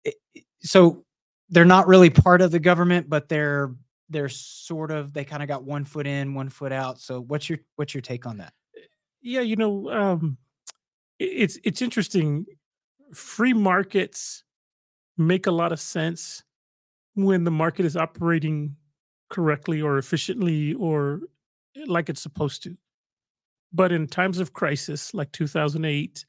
it- 0.04 0.14
so 0.60 1.04
they're 1.50 1.64
not 1.66 1.86
really 1.86 2.08
part 2.08 2.40
of 2.40 2.50
the 2.50 2.58
government, 2.60 3.08
but 3.10 3.28
they're 3.28 3.74
they're 4.08 4.28
sort 4.30 4.90
of 4.90 5.12
they 5.12 5.24
kind 5.24 5.42
of 5.42 5.48
got 5.48 5.64
one 5.64 5.84
foot 5.84 6.06
in, 6.06 6.34
one 6.34 6.48
foot 6.48 6.72
out. 6.72 6.98
So 7.00 7.20
what's 7.20 7.48
your 7.50 7.58
what's 7.76 7.94
your 7.94 8.00
take 8.02 8.26
on 8.26 8.38
that? 8.38 8.52
yeah 9.26 9.40
you 9.40 9.56
know 9.56 9.88
um 9.90 10.36
it's 11.18 11.58
it's 11.64 11.80
interesting 11.80 12.44
free 13.14 13.54
markets 13.54 14.44
make 15.16 15.46
a 15.46 15.50
lot 15.50 15.72
of 15.72 15.80
sense 15.80 16.42
when 17.14 17.44
the 17.44 17.50
market 17.50 17.84
is 17.86 17.96
operating 17.96 18.76
correctly 19.30 19.80
or 19.80 19.98
efficiently 19.98 20.74
or 20.74 21.20
like 21.86 22.08
it's 22.08 22.20
supposed 22.20 22.62
to 22.62 22.76
but 23.72 23.90
in 23.90 24.06
times 24.06 24.38
of 24.38 24.52
crisis 24.52 25.14
like 25.14 25.32
2008 25.32 26.24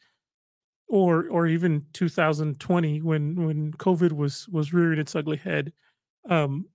or 0.87 1.27
or 1.29 1.47
even 1.47 1.85
2020 1.93 3.01
when 3.01 3.35
when 3.35 3.71
covid 3.73 4.11
was 4.11 4.47
was 4.49 4.73
rearing 4.73 4.99
its 4.99 5.15
ugly 5.15 5.37
head 5.37 5.71
um 6.29 6.65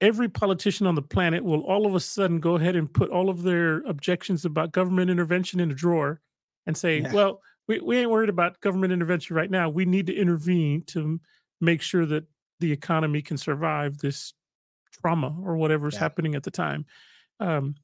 every 0.00 0.28
politician 0.28 0.86
on 0.86 0.94
the 0.94 1.02
planet 1.02 1.42
will 1.44 1.60
all 1.62 1.86
of 1.86 1.94
a 1.94 2.00
sudden 2.00 2.40
go 2.40 2.56
ahead 2.56 2.76
and 2.76 2.92
put 2.92 3.10
all 3.10 3.28
of 3.30 3.42
their 3.42 3.78
objections 3.82 4.44
about 4.44 4.72
government 4.72 5.10
intervention 5.10 5.60
in 5.60 5.70
a 5.70 5.74
drawer 5.74 6.20
and 6.66 6.76
say, 6.76 7.00
Yeah. 7.00 7.12
well, 7.12 7.40
we, 7.68 7.80
we 7.80 7.96
ain't 7.98 8.10
worried 8.10 8.28
about 8.28 8.60
government 8.60 8.92
intervention 8.92 9.34
right 9.34 9.50
now. 9.50 9.68
We 9.68 9.84
need 9.86 10.06
to 10.08 10.14
intervene 10.14 10.82
to 10.88 11.18
make 11.60 11.80
sure 11.80 12.04
that 12.06 12.24
the 12.60 12.72
economy 12.72 13.22
can 13.22 13.36
survive 13.36 13.98
this 13.98 14.34
trauma 14.90 15.36
or 15.42 15.56
whatever's 15.56 15.94
Yeah. 15.94 16.00
happening 16.00 16.34
at 16.34 16.42
the 16.42 16.50
time. 16.50 16.86
Um, 17.40 17.74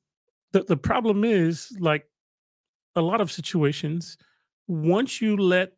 the, 0.53 0.63
the 0.63 0.77
problem 0.77 1.25
is, 1.25 1.75
like 1.79 2.09
a 2.97 3.01
lot 3.01 3.21
of 3.21 3.31
situations, 3.31 4.19
once 4.67 5.21
you 5.21 5.37
let 5.37 5.73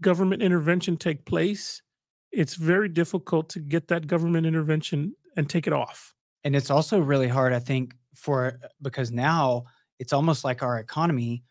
government 0.00 0.42
intervention 0.42 0.96
take 0.96 1.24
place, 1.24 1.82
it's 2.30 2.54
very 2.54 2.88
difficult 2.88 3.48
to 3.50 3.60
get 3.60 3.88
that 3.88 4.06
government 4.06 4.46
intervention 4.46 5.14
and 5.36 5.48
take 5.48 5.66
it 5.66 5.72
off. 5.72 6.14
And 6.44 6.54
it's 6.54 6.70
also 6.70 7.00
really 7.00 7.28
hard, 7.28 7.52
I 7.52 7.58
think, 7.58 7.94
for 8.14 8.58
because 8.82 9.10
now 9.10 9.64
it's 9.98 10.12
almost 10.12 10.44
like 10.44 10.62
our 10.62 10.78
economy 10.78 11.44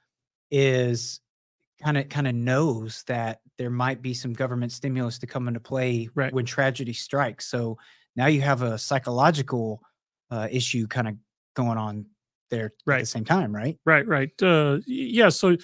is 0.51 1.20
kind 1.81 1.98
of 1.98 2.10
kind 2.10 2.27
of 2.27 2.36
knows 2.36 3.03
that 3.07 3.41
there 3.57 3.69
might 3.69 4.01
be 4.01 4.13
some 4.13 4.34
government 4.34 4.72
stimulus 4.72 5.17
to 5.19 5.27
come 5.27 5.48
into 5.48 5.60
play 5.60 6.10
Right. 6.15 6.34
when 6.34 6.46
tragedy 6.46 6.93
strikes. 6.93 7.46
So 7.48 7.77
now 8.15 8.27
you 8.27 8.41
have 8.41 8.62
a 8.62 8.77
psychological 8.77 9.81
uh, 10.31 10.48
issue 10.51 10.88
kind 10.88 11.07
of 11.07 11.15
going 11.55 11.77
on 11.77 12.05
there 12.50 12.74
at 12.89 13.00
the 13.00 13.05
same 13.05 13.25
time, 13.25 13.53
right? 13.55 13.77
Right, 13.86 14.07
right. 14.07 14.31
Uh, 14.41 14.79
yeah. 14.88 15.29
So, 15.29 15.55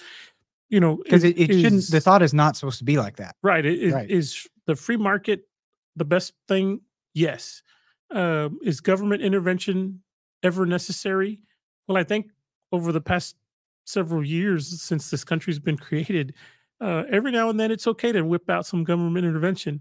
you 0.68 0.80
know, 0.80 0.96
Because 1.02 1.24
it, 1.24 1.38
it 1.38 1.52
shouldn't. 1.52 1.88
The 1.90 2.00
thought 2.00 2.22
is 2.22 2.34
not 2.34 2.56
supposed 2.56 2.78
to 2.78 2.84
be 2.84 2.96
like 2.96 3.16
that. 3.16 3.36
Right. 3.42 3.64
i- 3.64 3.68
Is, 3.68 3.92
Right. 3.92 4.10
is 4.10 4.46
the 4.66 4.76
free 4.76 4.96
market 4.96 5.48
the 5.96 6.04
best 6.04 6.32
thing? 6.48 6.80
Yes. 7.14 7.62
Um, 8.10 8.58
is 8.62 8.80
government 8.80 9.22
intervention 9.22 10.02
ever 10.42 10.66
necessary? 10.66 11.40
Well, 11.88 11.96
I 11.96 12.04
think 12.04 12.30
over 12.72 12.92
the 12.92 13.00
past 13.00 13.36
several 13.84 14.24
years 14.24 14.80
since 14.82 15.10
this 15.10 15.24
country's 15.24 15.58
been 15.58 15.76
created, 15.78 16.34
uh, 16.80 17.04
every 17.10 17.30
now 17.30 17.48
and 17.50 17.58
then 17.60 17.70
it's 17.70 17.86
okay 17.86 18.12
to 18.12 18.22
whip 18.22 18.48
out 18.50 18.66
some 18.66 18.84
government 18.84 19.26
intervention. 19.26 19.80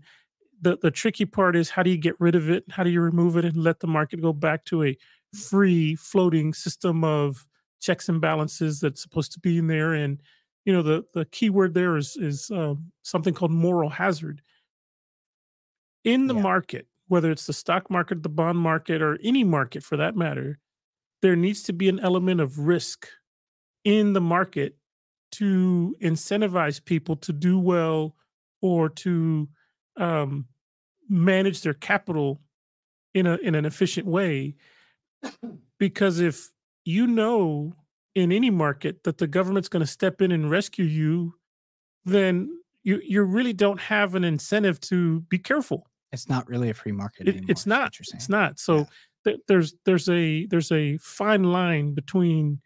The 0.61 0.77
the 0.77 0.91
tricky 0.91 1.25
part 1.25 1.55
is 1.55 1.69
how 1.69 1.83
do 1.83 1.89
you 1.89 1.97
get 1.97 2.19
rid 2.19 2.35
of 2.35 2.49
it? 2.49 2.63
How 2.69 2.83
do 2.83 2.89
you 2.89 3.01
remove 3.01 3.37
it 3.37 3.45
and 3.45 3.57
let 3.57 3.79
the 3.81 3.87
market 3.87 4.21
go 4.21 4.33
back 4.33 4.65
to 4.65 4.83
a 4.83 4.97
free 5.33 5.95
floating 5.95 6.53
system 6.53 7.03
of 7.03 7.47
checks 7.81 8.07
and 8.09 8.21
balances 8.21 8.79
that's 8.79 9.01
supposed 9.01 9.31
to 9.33 9.39
be 9.39 9.57
in 9.57 9.67
there? 9.67 9.93
And 9.93 10.21
you 10.65 10.73
know 10.73 10.81
the 10.83 11.03
the 11.13 11.25
key 11.25 11.49
word 11.49 11.73
there 11.73 11.97
is 11.97 12.15
is 12.17 12.49
um, 12.51 12.91
something 13.03 13.33
called 13.33 13.51
moral 13.51 13.89
hazard 13.89 14.41
in 16.03 16.27
the 16.27 16.33
Yeah. 16.33 16.41
market 16.41 16.87
whether 17.07 17.31
it's 17.31 17.45
the 17.45 17.53
stock 17.53 17.89
market 17.89 18.23
the 18.23 18.29
bond 18.29 18.57
market 18.57 19.01
or 19.01 19.17
any 19.23 19.43
market 19.43 19.83
for 19.83 19.97
that 19.97 20.15
matter 20.15 20.59
there 21.21 21.35
needs 21.35 21.63
to 21.63 21.73
be 21.73 21.89
an 21.89 21.99
element 22.01 22.41
of 22.41 22.59
risk 22.59 23.09
in 23.83 24.13
the 24.13 24.21
market 24.21 24.77
to 25.33 25.95
incentivize 26.01 26.83
people 26.83 27.15
to 27.17 27.33
do 27.33 27.57
well 27.59 28.15
or 28.61 28.87
to 28.89 29.47
um, 29.97 30.47
manage 31.09 31.61
their 31.61 31.73
capital 31.73 32.39
in 33.13 33.25
a 33.27 33.35
in 33.37 33.55
an 33.55 33.65
efficient 33.65 34.07
way 34.07 34.55
because 35.79 36.19
if 36.19 36.51
you 36.85 37.05
know 37.07 37.73
in 38.15 38.31
any 38.31 38.49
market 38.49 39.03
that 39.03 39.17
the 39.17 39.27
government's 39.27 39.69
going 39.69 39.81
to 39.81 39.87
step 39.91 40.21
in 40.21 40.31
and 40.31 40.49
rescue 40.49 40.85
you 40.85 41.33
then 42.05 42.49
you 42.83 42.99
you 43.05 43.21
really 43.23 43.53
don't 43.53 43.79
have 43.79 44.15
an 44.15 44.23
incentive 44.23 44.79
to 44.79 45.21
be 45.21 45.37
careful 45.37 45.87
It's 46.11 46.27
not 46.29 46.47
really 46.47 46.69
a 46.69 46.73
free 46.73 46.91
market 46.91 47.27
it, 47.27 47.31
anymore. 47.35 47.45
it's 47.49 47.65
not 47.65 47.97
you're 47.99 48.05
it's 48.15 48.29
not 48.29 48.59
so 48.59 48.77
Yeah. 48.77 48.83
th- 49.25 49.39
there's 49.47 49.73
there's 49.85 50.09
a 50.09 50.45
there's 50.47 50.71
a 50.71 50.97
fine 50.97 51.43
line 51.43 51.93
between 51.93 52.61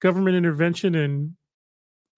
government 0.00 0.36
intervention 0.36 0.94
and 0.94 1.32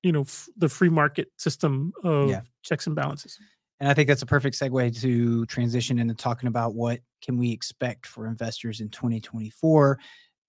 you 0.02 0.12
know 0.12 0.22
f- 0.22 0.48
the 0.56 0.68
free 0.68 0.88
market 0.88 1.28
system 1.36 1.92
of 2.04 2.28
Yeah. 2.30 2.42
checks 2.62 2.86
and 2.86 2.96
balances 2.96 3.38
And 3.80 3.88
I 3.90 3.94
think 3.94 4.06
that's 4.08 4.22
a 4.22 4.26
perfect 4.26 4.56
segue 4.58 5.00
to 5.00 5.46
transition 5.46 5.98
into 5.98 6.14
talking 6.14 6.46
about 6.46 6.74
what 6.74 7.00
can 7.20 7.36
we 7.36 7.50
expect 7.50 8.06
for 8.06 8.28
investors 8.28 8.80
in 8.80 8.88
2024. 8.90 9.98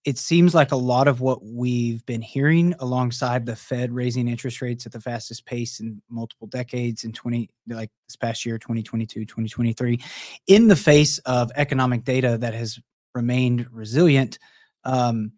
It 0.04 0.18
seems 0.18 0.54
like 0.54 0.70
a 0.70 0.76
lot 0.76 1.08
of 1.08 1.20
what 1.20 1.42
we've 1.42 2.04
been 2.06 2.22
hearing 2.22 2.74
alongside 2.78 3.44
the 3.46 3.56
Fed 3.56 3.90
raising 3.90 4.28
interest 4.28 4.60
rates 4.62 4.86
at 4.86 4.92
the 4.92 5.00
fastest 5.00 5.46
pace 5.46 5.80
in 5.80 6.00
multiple 6.08 6.46
decades 6.46 7.02
in 7.04 7.12
20 7.12 7.48
like 7.68 7.90
this 8.06 8.14
past 8.16 8.44
year 8.46 8.56
2022 8.58 9.24
2023 9.24 9.98
in 10.46 10.68
the 10.68 10.76
face 10.76 11.18
of 11.26 11.50
economic 11.56 12.04
data 12.04 12.36
that 12.38 12.54
has 12.54 12.78
remained 13.16 13.66
resilient 13.72 14.38
um, 14.84 15.32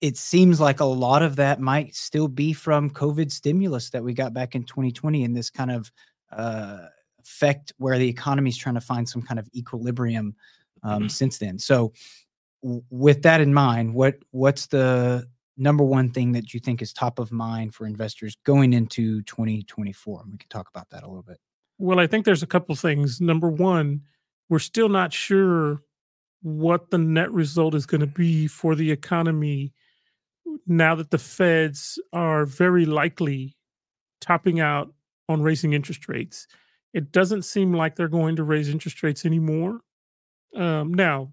it 0.00 0.16
seems 0.16 0.60
like 0.60 0.80
a 0.80 0.84
lot 0.84 1.22
of 1.22 1.36
that 1.36 1.60
might 1.60 1.94
still 1.94 2.28
be 2.28 2.52
from 2.52 2.90
covid 2.90 3.30
stimulus 3.32 3.90
that 3.90 4.02
we 4.02 4.12
got 4.12 4.32
back 4.32 4.54
in 4.54 4.62
2020 4.64 5.24
and 5.24 5.36
this 5.36 5.50
kind 5.50 5.70
of 5.70 5.90
uh, 6.32 6.86
effect 7.20 7.72
where 7.78 7.98
the 7.98 8.08
economy 8.08 8.50
is 8.50 8.56
trying 8.56 8.74
to 8.74 8.80
find 8.80 9.08
some 9.08 9.22
kind 9.22 9.38
of 9.38 9.48
equilibrium 9.54 10.34
um, 10.82 11.08
since 11.08 11.38
then. 11.38 11.58
So, 11.58 11.92
w- 12.62 12.82
with 12.90 13.22
that 13.22 13.40
in 13.40 13.52
mind, 13.52 13.94
what 13.94 14.16
what's 14.30 14.66
the 14.66 15.26
number 15.56 15.84
one 15.84 16.10
thing 16.10 16.32
that 16.32 16.54
you 16.54 16.60
think 16.60 16.82
is 16.82 16.92
top 16.92 17.18
of 17.18 17.32
mind 17.32 17.74
for 17.74 17.86
investors 17.86 18.36
going 18.44 18.72
into 18.72 19.22
2024? 19.22 20.22
And 20.22 20.32
we 20.32 20.38
can 20.38 20.48
talk 20.48 20.68
about 20.68 20.88
that 20.90 21.02
a 21.02 21.08
little 21.08 21.22
bit. 21.22 21.38
well 21.78 22.00
i 22.00 22.06
think 22.06 22.24
there's 22.24 22.42
a 22.42 22.46
couple 22.46 22.74
things 22.74 23.20
number 23.20 23.48
one 23.48 24.02
we're 24.48 24.58
still 24.58 24.88
not 24.88 25.12
sure 25.12 25.82
what 26.42 26.90
the 26.90 26.98
net 26.98 27.30
result 27.32 27.74
is 27.74 27.86
going 27.86 28.00
to 28.00 28.06
be 28.06 28.46
for 28.46 28.74
the 28.74 28.90
economy 28.90 29.72
now 30.68 30.94
that 30.94 31.10
the 31.10 31.18
feds 31.18 31.98
are 32.12 32.44
very 32.44 32.84
likely 32.84 33.56
topping 34.20 34.60
out 34.60 34.92
on 35.28 35.42
raising 35.42 35.72
interest 35.72 36.08
rates 36.08 36.46
it 36.94 37.12
doesn't 37.12 37.42
seem 37.42 37.72
like 37.72 37.96
they're 37.96 38.08
going 38.08 38.34
to 38.36 38.42
raise 38.42 38.70
interest 38.70 39.02
rates 39.02 39.26
anymore. 39.26 39.80
Um, 40.56 40.94
now 40.94 41.32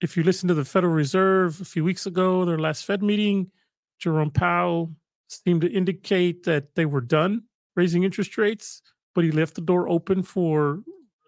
if 0.00 0.16
you 0.16 0.22
listen 0.22 0.48
to 0.48 0.54
the 0.54 0.64
federal 0.64 0.92
reserve 0.92 1.60
a 1.60 1.64
few 1.64 1.84
weeks 1.84 2.06
ago 2.06 2.44
their 2.44 2.58
last 2.58 2.84
fed 2.84 3.02
meeting 3.02 3.50
jerome 3.98 4.30
powell 4.30 4.90
seemed 5.28 5.60
to 5.60 5.70
indicate 5.70 6.44
that 6.44 6.74
they 6.74 6.86
were 6.86 7.02
done 7.02 7.42
raising 7.76 8.04
interest 8.04 8.38
rates 8.38 8.80
but 9.14 9.24
he 9.24 9.30
left 9.30 9.54
the 9.54 9.60
door 9.60 9.88
open 9.88 10.22
for 10.22 10.80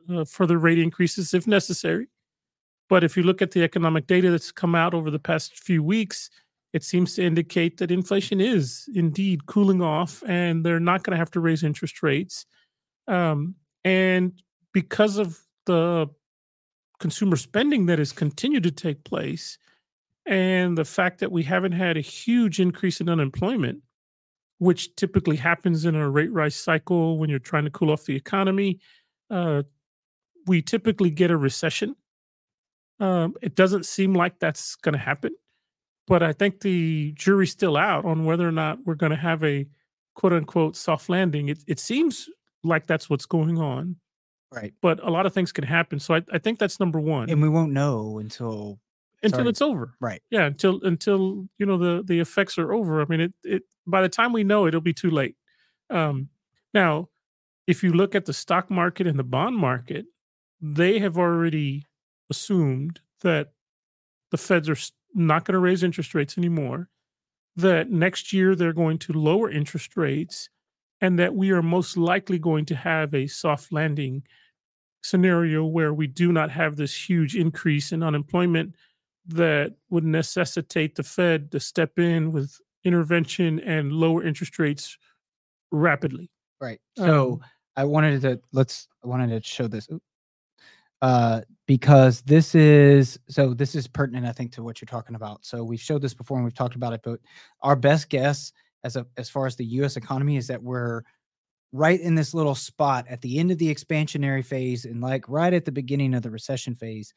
uh, 0.09 0.25
further 0.25 0.59
rate 0.59 0.79
increases 0.79 1.35
if 1.35 1.47
necessary. 1.47 2.09
But 2.89 3.05
if 3.05 3.17
you 3.17 3.23
look 3.23 3.43
at 3.43 3.53
the 3.53 3.63
economic 3.63 4.07
data 4.07 4.31
that's 4.31 4.53
come 4.53 4.75
out 4.75 4.95
over 4.95 5.11
the 5.11 5.19
past 5.19 5.59
few 5.59 5.83
weeks 5.83 6.31
it 6.73 6.85
seems 6.85 7.15
to 7.15 7.25
indicate 7.25 7.79
that 7.79 7.91
inflation 7.91 8.41
is 8.41 8.89
indeed 8.95 9.47
cooling 9.47 9.83
off 9.83 10.23
and 10.27 10.65
they're 10.65 10.81
not 10.81 11.03
going 11.03 11.13
to 11.13 11.19
have 11.19 11.31
to 11.33 11.41
raise 11.41 11.65
interest 11.65 12.03
rates. 12.03 12.47
Um, 13.09 13.57
and 13.85 14.41
because 14.73 15.19
of 15.19 15.41
the 15.67 16.09
consumer 17.01 17.37
spending 17.37 17.87
that 17.87 17.99
has 17.99 18.13
continued 18.13 18.63
to 18.63 18.71
take 18.71 19.03
place 19.05 19.59
and 20.27 20.79
the 20.79 20.85
fact 20.85 21.19
that 21.21 21.33
we 21.33 21.43
haven't 21.43 21.73
had 21.73 21.97
a 21.97 22.03
huge 22.03 22.61
increase 22.61 23.01
in 23.01 23.09
unemployment, 23.09 23.83
which 24.59 24.95
typically 24.95 25.37
happens 25.37 25.85
in 25.87 25.97
a 25.97 26.09
rate 26.09 26.33
rise 26.33 26.55
cycle 26.55 27.19
when 27.19 27.31
you're 27.31 27.39
trying 27.39 27.65
to 27.65 27.71
cool 27.71 27.91
off 27.91 28.05
the 28.05 28.15
economy, 28.15 28.79
uh, 29.31 29.63
we 30.47 30.63
typically 30.63 31.11
get 31.11 31.31
a 31.31 31.37
recession. 31.37 31.97
Um, 33.01 33.35
it 33.43 33.57
doesn't 33.57 33.87
seem 33.87 34.15
like 34.15 34.39
that's 34.39 34.77
going 34.77 34.93
to 34.93 34.99
happen 34.99 35.33
but 36.11 36.23
I 36.23 36.33
think 36.33 36.61
the 36.61 37.13
jury's 37.13 37.51
still 37.53 37.77
out 37.77 38.05
on 38.05 38.25
whether 38.25 38.47
or 38.47 38.53
not 38.53 38.79
we're 38.85 38.95
going 38.97 39.11
to 39.11 39.17
have 39.17 39.43
a 39.45 39.67
quote 40.15 40.33
unquote 40.33 40.77
soft 40.77 41.09
landing. 41.09 41.49
It, 41.49 41.63
it 41.67 41.79
seems 41.81 42.29
like 42.65 42.87
that's 42.87 43.09
what's 43.09 43.27
going 43.27 43.59
on, 43.59 43.97
Right. 44.53 44.75
but 44.83 44.99
a 45.03 45.09
lot 45.11 45.25
of 45.25 45.33
things 45.33 45.53
can 45.53 45.65
happen. 45.65 45.99
So 46.01 46.15
I, 46.17 46.23
I 46.33 46.39
think 46.39 46.59
that's 46.59 46.79
number 46.81 47.01
one 47.01 47.31
And 47.31 47.41
we 47.41 47.49
won't 47.49 47.73
know 47.73 48.19
until 48.19 48.79
until 49.23 49.39
already- 49.41 49.51
it's 49.51 49.63
over. 49.63 49.95
right. 50.01 50.21
Yeah, 50.31 50.45
until 50.47 50.81
until 50.83 51.49
you 51.59 51.65
know 51.67 51.79
the 51.79 52.03
the 52.05 52.21
effects 52.21 52.59
are 52.59 52.73
over. 52.73 53.01
I 53.01 53.07
mean, 53.07 53.21
it 53.21 53.33
it 53.45 53.63
by 53.87 54.03
the 54.03 54.09
time 54.09 54.33
we 54.33 54.45
know, 54.45 54.67
it'll 54.67 54.81
be 54.81 54.93
too 54.95 55.11
late. 55.11 55.37
Um, 55.91 56.29
now, 56.75 57.09
if 57.67 57.83
you 57.85 57.93
look 57.93 58.15
at 58.15 58.25
the 58.27 58.33
stock 58.33 58.71
market 58.71 59.07
and 59.07 59.19
the 59.19 59.25
bond 59.25 59.57
market, 59.57 60.07
they 60.61 60.99
have 61.01 61.17
already 61.19 61.87
assumed 62.31 63.01
that 63.23 63.53
the 64.31 64.39
Feds 64.39 64.69
are 64.69 64.77
not 65.15 65.45
going 65.45 65.55
to 65.55 65.59
raise 65.61 65.83
interest 65.83 66.15
rates 66.15 66.39
anymore. 66.39 66.89
That 67.57 67.91
next 67.91 68.33
year 68.33 68.55
they're 68.55 68.73
going 68.73 68.99
to 68.99 69.13
lower 69.13 69.51
interest 69.51 69.97
rates, 69.97 70.49
and 71.01 71.19
that 71.19 71.35
we 71.35 71.51
are 71.51 71.63
most 71.63 71.97
likely 71.97 72.39
going 72.39 72.65
to 72.67 72.77
have 72.77 73.15
a 73.15 73.27
soft 73.27 73.73
landing 73.73 74.23
scenario 75.03 75.65
where 75.65 75.95
we 75.95 76.07
do 76.07 76.33
not 76.33 76.51
have 76.51 76.77
this 76.77 76.95
huge 77.09 77.35
increase 77.35 77.93
in 77.93 78.03
unemployment 78.03 78.75
that 79.27 79.75
would 79.89 80.05
necessitate 80.05 80.95
the 80.95 81.03
Fed 81.03 81.51
to 81.53 81.61
step 81.61 81.99
in 81.99 82.33
with 82.33 82.57
intervention 82.85 83.61
and 83.61 83.93
lower 83.93 84.25
interest 84.25 84.59
rates 84.59 84.97
rapidly. 85.71 86.31
Right. 86.61 86.81
So 86.97 87.33
Um, 87.33 87.41
I 87.77 87.85
wanted 87.85 88.21
to 88.23 88.41
let's 88.53 88.89
I 89.05 89.09
wanted 89.09 89.31
to 89.31 89.49
show 89.49 89.67
this 89.67 89.89
oop, 89.91 90.03
uh 91.03 91.41
because 91.67 92.21
this 92.23 92.55
is 92.55 93.19
so 93.29 93.55
this 93.55 93.75
is 93.75 93.87
pertinent 93.87 94.27
I 94.27 94.33
think 94.33 94.53
to 94.53 94.63
what 94.63 94.81
you're 94.81 94.87
talking 94.87 95.15
about. 95.15 95.45
So 95.45 95.63
we've 95.63 95.81
showed 95.81 96.03
this 96.03 96.15
before 96.15 96.37
and 96.37 96.45
we've 96.45 96.55
talked 96.55 96.75
about 96.75 96.93
it, 96.93 97.01
but 97.05 97.21
our 97.63 97.77
best 97.77 98.09
guess 98.09 98.53
as 98.85 98.97
a 98.97 99.07
as 99.17 99.29
far 99.31 99.47
as 99.47 99.57
the 99.57 99.65
US 99.65 99.97
economy 99.97 100.37
is 100.37 100.47
that 100.49 100.63
we're 100.63 101.03
right 101.73 102.01
in 102.01 102.15
this 102.15 102.35
little 102.35 102.55
spot 102.55 103.07
at 103.09 103.21
the 103.21 103.39
end 103.39 103.51
of 103.51 103.59
the 103.59 103.73
expansionary 103.73 104.45
phase 104.45 104.85
and 104.85 105.01
like 105.01 105.29
right 105.29 105.55
at 105.55 105.65
the 105.65 105.73
beginning 105.73 106.15
of 106.15 106.23
the 106.23 106.31
recession 106.31 106.75
phase. 106.75 107.15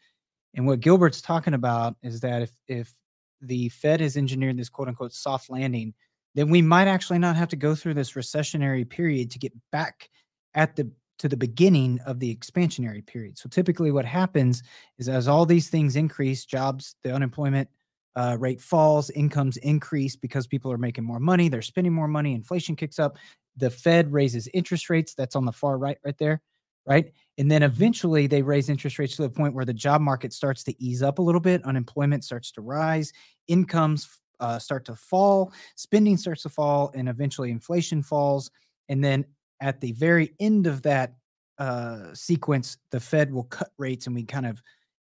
And 0.55 0.67
what 0.67 0.81
Gilbert's 0.81 1.21
talking 1.21 1.55
about 1.55 1.95
is 2.03 2.19
that 2.21 2.43
if 2.43 2.51
if 2.67 2.93
the 3.41 3.69
Fed 3.69 3.99
has 4.01 4.15
engineered 4.15 4.57
this 4.57 4.69
quote 4.69 4.87
unquote 4.87 5.13
soft 5.13 5.49
landing, 5.49 5.93
then 6.35 6.49
we 6.49 6.61
might 6.61 6.87
actually 6.87 7.19
not 7.19 7.35
have 7.35 7.49
to 7.49 7.55
go 7.55 7.75
through 7.75 7.95
this 7.95 8.13
recessionary 8.13 8.87
period 8.87 9.31
to 9.31 9.39
get 9.39 9.53
back 9.71 10.09
at 10.53 10.75
the 10.75 10.89
to 11.23 11.29
the 11.29 11.37
beginning 11.37 12.01
of 12.05 12.19
the 12.19 12.35
expansionary 12.35 13.05
period. 13.05 13.37
So 13.37 13.47
typically 13.47 13.91
what 13.91 14.03
happens 14.03 14.61
is 14.97 15.07
as 15.07 15.29
all 15.29 15.45
these 15.45 15.69
things 15.69 15.95
increase, 15.95 16.43
jobs, 16.43 16.97
the 17.01 17.13
unemployment 17.13 17.69
uh, 18.17 18.35
rate 18.37 18.59
falls, 18.59 19.09
incomes 19.11 19.55
increase 19.55 20.17
because 20.17 20.47
people 20.47 20.69
are 20.69 20.77
making 20.77 21.05
more 21.05 21.21
money, 21.21 21.47
they're 21.47 21.61
spending 21.61 21.93
more 21.93 22.09
money, 22.09 22.33
inflation 22.33 22.75
kicks 22.75 22.99
up, 22.99 23.15
the 23.55 23.69
Fed 23.69 24.11
raises 24.11 24.49
interest 24.53 24.89
rates, 24.89 25.13
that's 25.13 25.37
on 25.37 25.45
the 25.45 25.53
far 25.53 25.77
right 25.77 25.97
right 26.03 26.17
there, 26.17 26.41
right? 26.85 27.13
And 27.37 27.49
then 27.49 27.63
eventually 27.63 28.27
they 28.27 28.41
raise 28.41 28.67
interest 28.67 28.99
rates 28.99 29.15
to 29.15 29.21
the 29.21 29.29
point 29.29 29.53
where 29.53 29.63
the 29.63 29.73
job 29.73 30.01
market 30.01 30.33
starts 30.33 30.61
to 30.65 30.83
ease 30.83 31.01
up 31.01 31.19
a 31.19 31.21
little 31.21 31.39
bit, 31.39 31.63
unemployment 31.63 32.25
starts 32.25 32.51
to 32.51 32.61
rise, 32.61 33.13
incomes 33.47 34.09
uh, 34.41 34.59
start 34.59 34.83
to 34.83 34.95
fall, 34.95 35.53
spending 35.77 36.17
starts 36.17 36.43
to 36.43 36.49
fall, 36.49 36.91
and 36.93 37.07
eventually 37.07 37.49
inflation 37.49 38.03
falls. 38.03 38.51
And 38.89 39.01
then 39.01 39.23
at 39.63 39.79
the 39.79 39.93
very 39.93 40.33
end 40.39 40.67
of 40.67 40.81
that 40.81 41.13
uh, 41.57 42.13
sequence, 42.13 42.77
the 42.91 42.99
Fed 42.99 43.33
will 43.33 43.45
cut 43.45 43.71
rates 43.77 44.05
and 44.05 44.15
we 44.15 44.23
kind 44.23 44.45
of 44.45 44.61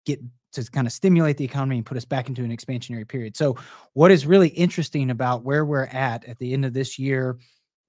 get 0.05 0.19
to 0.53 0.71
kind 0.71 0.87
of 0.87 0.93
stimulate 0.93 1.37
the 1.37 1.45
economy 1.45 1.77
and 1.77 1.85
put 1.85 1.95
us 1.95 2.05
back 2.05 2.27
into 2.27 2.43
an 2.43 2.55
expansionary 2.55 3.07
period. 3.07 3.37
So, 3.37 3.55
what 3.93 4.09
is 4.09 4.25
really 4.25 4.47
interesting 4.49 5.11
about 5.11 5.43
where 5.43 5.63
we're 5.63 5.85
at 5.85 6.25
at 6.25 6.39
the 6.39 6.53
end 6.53 6.65
of 6.65 6.73
this 6.73 6.97
year 6.97 7.37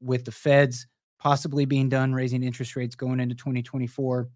with 0.00 0.26
the 0.26 0.30
Feds 0.30 0.86
possibly 1.18 1.64
being 1.64 1.88
done 1.88 2.12
raising 2.12 2.42
interest 2.42 2.76
rates 2.76 2.94
going 2.94 3.18
into 3.18 3.34
2024 3.34 4.28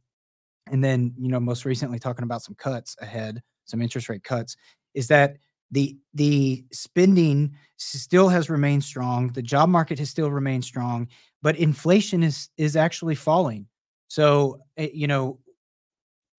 and 0.73 0.83
then 0.83 1.15
you 1.17 1.29
know 1.29 1.39
most 1.39 1.65
recently 1.65 1.99
talking 1.99 2.25
about 2.25 2.43
some 2.43 2.57
cuts 2.57 2.97
ahead 3.01 3.41
some 3.67 3.81
interest 3.81 4.09
rate 4.09 4.25
cuts 4.25 4.57
is 4.95 5.07
that 5.07 5.37
the 5.73 5.99
the 6.15 6.65
spending 6.73 7.55
still 7.77 8.29
has 8.29 8.49
remained 8.49 8.85
strong 8.85 9.29
the 9.29 9.43
job 9.43 9.69
market 9.69 9.99
has 9.99 10.09
still 10.09 10.31
remained 10.31 10.65
strong 10.65 11.09
but 11.43 11.57
inflation 11.57 12.23
is 12.23 12.49
is 12.57 12.77
actually 12.77 13.17
falling. 13.17 13.67
So 14.09 14.61
eh, 14.77 14.89
you 14.95 15.07
know 15.07 15.39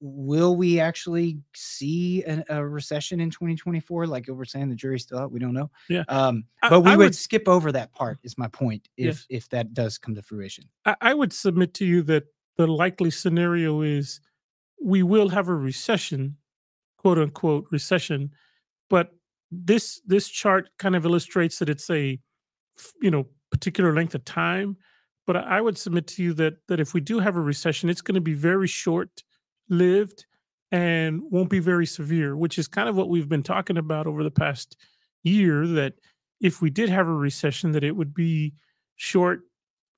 will 0.06 0.58
we 0.58 0.82
actually 0.82 1.40
see 1.56 2.24
a, 2.24 2.44
a, 2.50 2.68
recession 2.68 3.22
in 3.22 3.30
2024 3.30 4.06
like 4.06 4.28
we're 4.28 4.44
saying 4.44 4.68
the 4.68 4.76
jury's 4.76 5.04
still 5.04 5.20
out 5.20 5.32
we 5.32 5.40
don't 5.40 5.54
know. 5.54 5.70
Yeah. 5.90 6.04
Um 6.08 6.46
but 6.62 6.74
I, 6.74 6.78
we 6.78 6.92
I 6.92 6.96
would, 6.96 7.04
would, 7.06 7.16
skip 7.16 7.48
over 7.48 7.72
that 7.72 7.94
part 7.94 8.20
is 8.24 8.38
my 8.38 8.48
point 8.48 8.90
if 8.98 9.26
yeah. 9.30 9.38
if 9.38 9.50
that 9.50 9.74
does 9.74 9.98
come 9.98 10.16
to 10.16 10.22
fruition. 10.22 10.66
I, 10.86 10.96
I 11.02 11.14
would 11.14 11.32
submit 11.32 11.74
to 11.76 11.86
you 11.86 12.02
that 12.04 12.26
the 12.58 12.68
likely 12.68 13.12
scenario 13.12 13.82
is 13.82 14.20
we 14.82 15.04
will 15.04 15.30
have 15.30 15.48
a 15.48 15.56
recession 15.56 16.38
quote 16.98 17.18
unquote 17.18 17.68
recession 17.72 18.32
but 18.90 19.12
this 19.66 20.02
this 20.06 20.28
chart 20.30 20.70
kind 20.80 20.96
of 20.96 21.06
illustrates 21.06 21.60
that 21.60 21.70
it's 21.70 21.90
a 21.90 22.20
you 23.02 23.12
know 23.12 23.26
particular 23.52 23.94
length 23.94 24.16
of 24.16 24.26
time 24.26 24.76
but 25.28 25.36
i 25.38 25.62
would 25.62 25.78
submit 25.78 26.08
to 26.08 26.24
you 26.24 26.34
that 26.34 26.56
that 26.68 26.80
if 26.80 26.94
we 26.94 27.02
do 27.02 27.20
have 27.20 27.36
a 27.36 27.42
recession 27.42 27.90
it's 27.90 28.02
going 28.02 28.16
to 28.16 28.22
be 28.22 28.34
very 28.34 28.68
short 28.68 29.24
lived 29.70 30.26
and 30.74 31.22
won't 31.30 31.52
be 31.52 31.60
very 31.60 31.86
severe, 31.86 32.36
which 32.36 32.58
is 32.58 32.68
kind 32.68 32.90
of 32.90 32.96
what 32.96 33.08
we've 33.08 33.30
been 33.30 33.44
talking 33.44 33.78
about 33.78 34.08
over 34.08 34.24
the 34.24 34.32
past 34.32 34.76
year. 35.22 35.68
That 35.68 35.94
if 36.42 36.62
we 36.62 36.72
did 36.72 36.90
have 36.90 37.08
a 37.08 37.14
recession, 37.14 37.72
that 37.74 37.84
it 37.84 37.96
would 37.96 38.14
be 38.14 38.56
short 38.96 39.42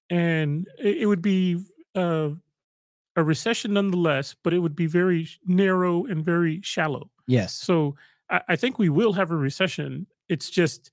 and 0.10 0.68
it 0.78 1.08
would 1.08 1.22
be 1.22 1.64
uh, 1.96 2.30
a 3.16 3.24
recession 3.24 3.74
nonetheless, 3.74 4.36
but 4.44 4.54
it 4.54 4.60
would 4.60 4.76
be 4.76 4.86
very 4.86 5.30
narrow 5.46 6.06
and 6.06 6.26
very 6.26 6.60
shallow. 6.62 7.10
Yes. 7.26 7.54
So 7.54 7.96
I, 8.30 8.42
I 8.50 8.56
think 8.56 8.80
we 8.80 8.90
will 8.90 9.14
have 9.14 9.32
a 9.32 9.36
recession. 9.36 10.08
It's 10.30 10.50
just 10.50 10.92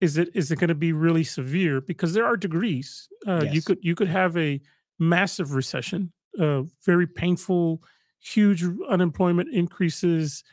is 0.00 0.16
it 0.16 0.30
is 0.34 0.50
it 0.50 0.58
going 0.58 0.68
to 0.68 0.74
be 0.74 0.92
really 0.92 1.24
severe? 1.24 1.80
Because 1.80 2.14
there 2.14 2.24
are 2.24 2.36
degrees. 2.36 3.08
Uh, 3.26 3.42
yes. 3.44 3.54
You 3.54 3.62
could 3.62 3.78
you 3.82 3.94
could 3.94 4.08
have 4.08 4.36
a 4.36 4.60
massive 4.98 5.54
recession, 5.54 6.12
uh, 6.38 6.62
very 6.84 7.06
painful 7.06 7.82
huge 8.20 8.64
unemployment 8.88 9.52
increases, 9.52 10.44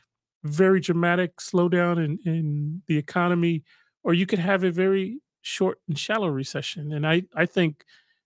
very 0.44 0.80
dramatic 0.80 1.38
slowdown 1.38 2.04
in, 2.04 2.20
in 2.26 2.82
the 2.88 2.98
economy, 2.98 3.64
or 4.04 4.14
you 4.14 4.26
could 4.26 4.40
have 4.40 4.64
a 4.64 4.72
very 4.72 5.20
short 5.42 5.80
and 5.88 6.00
shallow 6.00 6.30
recession. 6.30 6.94
And 6.94 7.06
I, 7.06 7.24
I 7.36 7.46
think, 7.46 7.84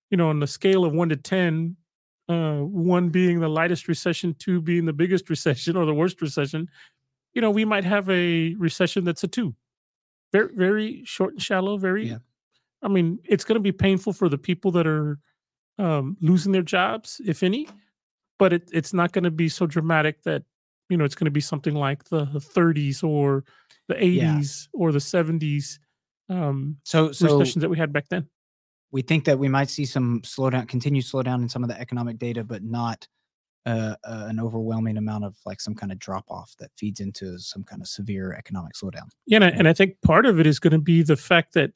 you 0.09 0.17
know, 0.17 0.29
on 0.29 0.39
the 0.39 0.47
scale 0.47 0.85
of 0.85 0.93
one 0.93 1.09
to 1.09 1.15
10, 1.15 1.75
uh, 2.29 2.57
one 2.57 3.09
being 3.09 3.39
the 3.39 3.49
lightest 3.49 3.87
recession, 3.87 4.35
two 4.37 4.61
being 4.61 4.85
the 4.85 4.93
biggest 4.93 5.29
recession 5.29 5.75
or 5.75 5.85
the 5.85 5.93
worst 5.93 6.21
recession, 6.21 6.69
you 7.33 7.41
know, 7.41 7.51
we 7.51 7.65
might 7.65 7.85
have 7.85 8.09
a 8.09 8.55
recession 8.55 9.03
that's 9.03 9.23
a 9.23 9.27
two. 9.27 9.55
Very, 10.31 10.53
very 10.55 11.01
short 11.05 11.33
and 11.33 11.41
shallow, 11.41 11.77
very, 11.77 12.09
yeah. 12.09 12.19
I 12.81 12.87
mean, 12.87 13.19
it's 13.25 13.43
going 13.43 13.55
to 13.55 13.61
be 13.61 13.71
painful 13.71 14.13
for 14.13 14.29
the 14.29 14.37
people 14.37 14.71
that 14.71 14.87
are 14.87 15.19
um, 15.77 16.17
losing 16.21 16.51
their 16.51 16.61
jobs, 16.61 17.21
if 17.25 17.43
any 17.43 17.67
but 18.41 18.53
it, 18.53 18.71
it's 18.73 18.91
not 18.91 19.11
going 19.11 19.23
to 19.23 19.29
be 19.29 19.47
so 19.47 19.67
dramatic 19.67 20.23
that 20.23 20.41
you 20.89 20.97
know 20.97 21.05
it's 21.05 21.13
going 21.13 21.25
to 21.25 21.31
be 21.31 21.39
something 21.39 21.75
like 21.75 22.03
the 22.05 22.25
30s 22.25 23.03
or 23.03 23.43
the 23.87 23.93
80s 23.93 24.15
yeah. 24.15 24.41
or 24.73 24.91
the 24.91 24.97
70s 24.97 25.77
um 26.29 26.77
so 26.83 27.11
so 27.11 27.37
recessions 27.37 27.61
that 27.61 27.69
we 27.69 27.77
had 27.77 27.93
back 27.93 28.05
then 28.09 28.27
we 28.89 29.03
think 29.03 29.25
that 29.25 29.37
we 29.37 29.47
might 29.47 29.69
see 29.69 29.85
some 29.85 30.21
slowdown 30.21 30.67
continued 30.67 31.05
slowdown 31.05 31.43
in 31.43 31.49
some 31.49 31.61
of 31.61 31.69
the 31.69 31.79
economic 31.79 32.17
data 32.17 32.43
but 32.43 32.63
not 32.63 33.07
uh, 33.65 33.95
uh, 34.03 34.25
an 34.27 34.39
overwhelming 34.39 34.97
amount 34.97 35.23
of 35.23 35.35
like 35.45 35.61
some 35.61 35.75
kind 35.75 35.91
of 35.91 35.99
drop 35.99 36.25
off 36.29 36.55
that 36.59 36.71
feeds 36.77 36.99
into 36.99 37.37
some 37.37 37.63
kind 37.63 37.81
of 37.81 37.87
severe 37.87 38.33
economic 38.33 38.73
slowdown 38.73 39.07
yeah 39.25 39.37
and 39.37 39.45
I, 39.45 39.49
and 39.49 39.67
I 39.67 39.73
think 39.73 40.01
part 40.01 40.25
of 40.25 40.39
it 40.39 40.47
is 40.47 40.59
going 40.59 40.71
to 40.71 40.79
be 40.79 41.03
the 41.03 41.17
fact 41.17 41.53
that 41.53 41.71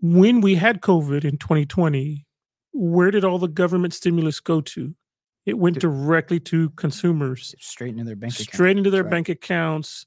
when 0.00 0.40
we 0.40 0.54
had 0.54 0.80
covid 0.80 1.24
in 1.24 1.38
2020 1.38 2.26
where 2.72 3.10
did 3.10 3.24
all 3.24 3.38
the 3.38 3.48
government 3.48 3.94
stimulus 3.94 4.40
go 4.40 4.60
to 4.60 4.94
it 5.46 5.58
went 5.58 5.78
directly 5.78 6.40
to 6.40 6.70
consumers, 6.70 7.54
straight 7.60 7.90
into 7.90 8.04
their 8.04 8.16
bank 8.16 8.32
accounts. 8.32 8.52
straight 8.52 8.78
into 8.78 8.90
their 8.90 9.02
right. 9.02 9.10
bank 9.10 9.28
accounts, 9.28 10.06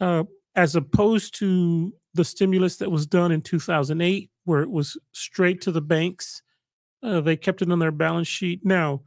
uh, 0.00 0.24
as 0.56 0.76
opposed 0.76 1.34
to 1.38 1.94
the 2.12 2.24
stimulus 2.24 2.76
that 2.76 2.90
was 2.90 3.06
done 3.06 3.32
in 3.32 3.40
2008, 3.40 4.30
where 4.44 4.60
it 4.60 4.70
was 4.70 4.98
straight 5.12 5.62
to 5.62 5.72
the 5.72 5.80
banks. 5.80 6.42
Uh, 7.02 7.20
they 7.20 7.36
kept 7.36 7.62
it 7.62 7.70
on 7.70 7.78
their 7.78 7.90
balance 7.90 8.28
sheet. 8.28 8.60
Now, 8.62 9.02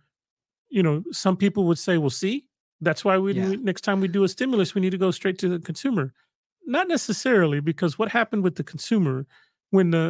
you 0.69 0.83
know, 0.83 1.03
some 1.11 1.37
people 1.37 1.65
would 1.65 1.79
say, 1.79 1.97
"Well, 1.97 2.09
see, 2.09 2.47
that's 2.81 3.03
why 3.05 3.17
we 3.17 3.33
yeah. 3.33 3.55
next 3.59 3.81
time 3.81 4.01
we 4.01 4.07
do 4.07 4.23
a 4.23 4.27
stimulus, 4.27 4.75
we 4.75 4.81
need 4.81 4.91
to 4.91 4.97
go 4.97 5.11
straight 5.11 5.37
to 5.39 5.49
the 5.49 5.59
consumer." 5.59 6.13
Not 6.65 6.87
necessarily, 6.87 7.61
because 7.61 7.97
what 7.97 8.09
happened 8.09 8.43
with 8.43 8.55
the 8.55 8.63
consumer 8.63 9.25
when 9.69 9.91
the 9.91 10.05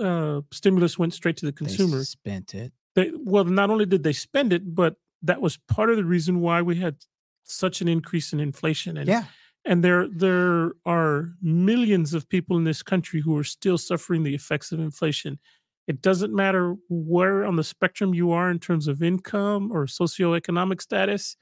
uh, 0.00 0.54
stimulus 0.54 0.98
went 0.98 1.14
straight 1.14 1.36
to 1.38 1.46
the 1.46 1.52
consumer? 1.52 1.98
They 1.98 2.04
spent 2.04 2.54
it 2.54 2.72
they 2.94 3.12
well 3.14 3.44
not 3.44 3.70
only 3.70 3.86
did 3.86 4.02
they 4.02 4.12
spend 4.12 4.52
it 4.52 4.74
but 4.74 4.96
that 5.22 5.40
was 5.40 5.56
part 5.56 5.90
of 5.90 5.96
the 5.96 6.04
reason 6.04 6.40
why 6.40 6.62
we 6.62 6.76
had 6.76 6.96
such 7.44 7.80
an 7.80 7.88
increase 7.88 8.32
in 8.32 8.40
inflation 8.40 8.96
and 8.96 9.08
yeah 9.08 9.24
and 9.64 9.82
there 9.82 10.08
there 10.08 10.72
are 10.84 11.30
millions 11.42 12.14
of 12.14 12.28
people 12.28 12.56
in 12.56 12.64
this 12.64 12.82
country 12.82 13.20
who 13.20 13.36
are 13.36 13.44
still 13.44 13.78
suffering 13.78 14.22
the 14.22 14.34
effects 14.34 14.72
of 14.72 14.80
inflation 14.80 15.38
it 15.86 16.00
doesn't 16.00 16.34
matter 16.34 16.76
where 16.88 17.44
on 17.44 17.56
the 17.56 17.64
spectrum 17.64 18.14
you 18.14 18.32
are 18.32 18.50
in 18.50 18.58
terms 18.58 18.88
of 18.88 19.02
income 19.02 19.70
or 19.72 19.86
socioeconomic 19.86 20.80
status 20.80 21.36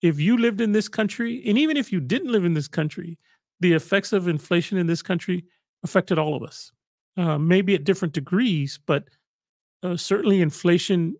if 0.00 0.20
you 0.20 0.36
lived 0.36 0.60
in 0.60 0.72
this 0.72 0.88
country 0.88 1.42
and 1.46 1.58
even 1.58 1.76
if 1.76 1.92
you 1.92 2.00
didn't 2.00 2.32
live 2.32 2.44
in 2.44 2.54
this 2.54 2.68
country 2.68 3.18
the 3.60 3.72
effects 3.72 4.12
of 4.12 4.28
inflation 4.28 4.78
in 4.78 4.86
this 4.86 5.02
country 5.02 5.44
affected 5.84 6.18
all 6.18 6.34
of 6.34 6.42
us 6.42 6.72
uh, 7.16 7.38
maybe 7.38 7.74
at 7.74 7.84
different 7.84 8.14
degrees 8.14 8.78
but 8.86 9.04
uh, 9.82 9.96
certainly 9.96 10.40
inflation 10.40 11.14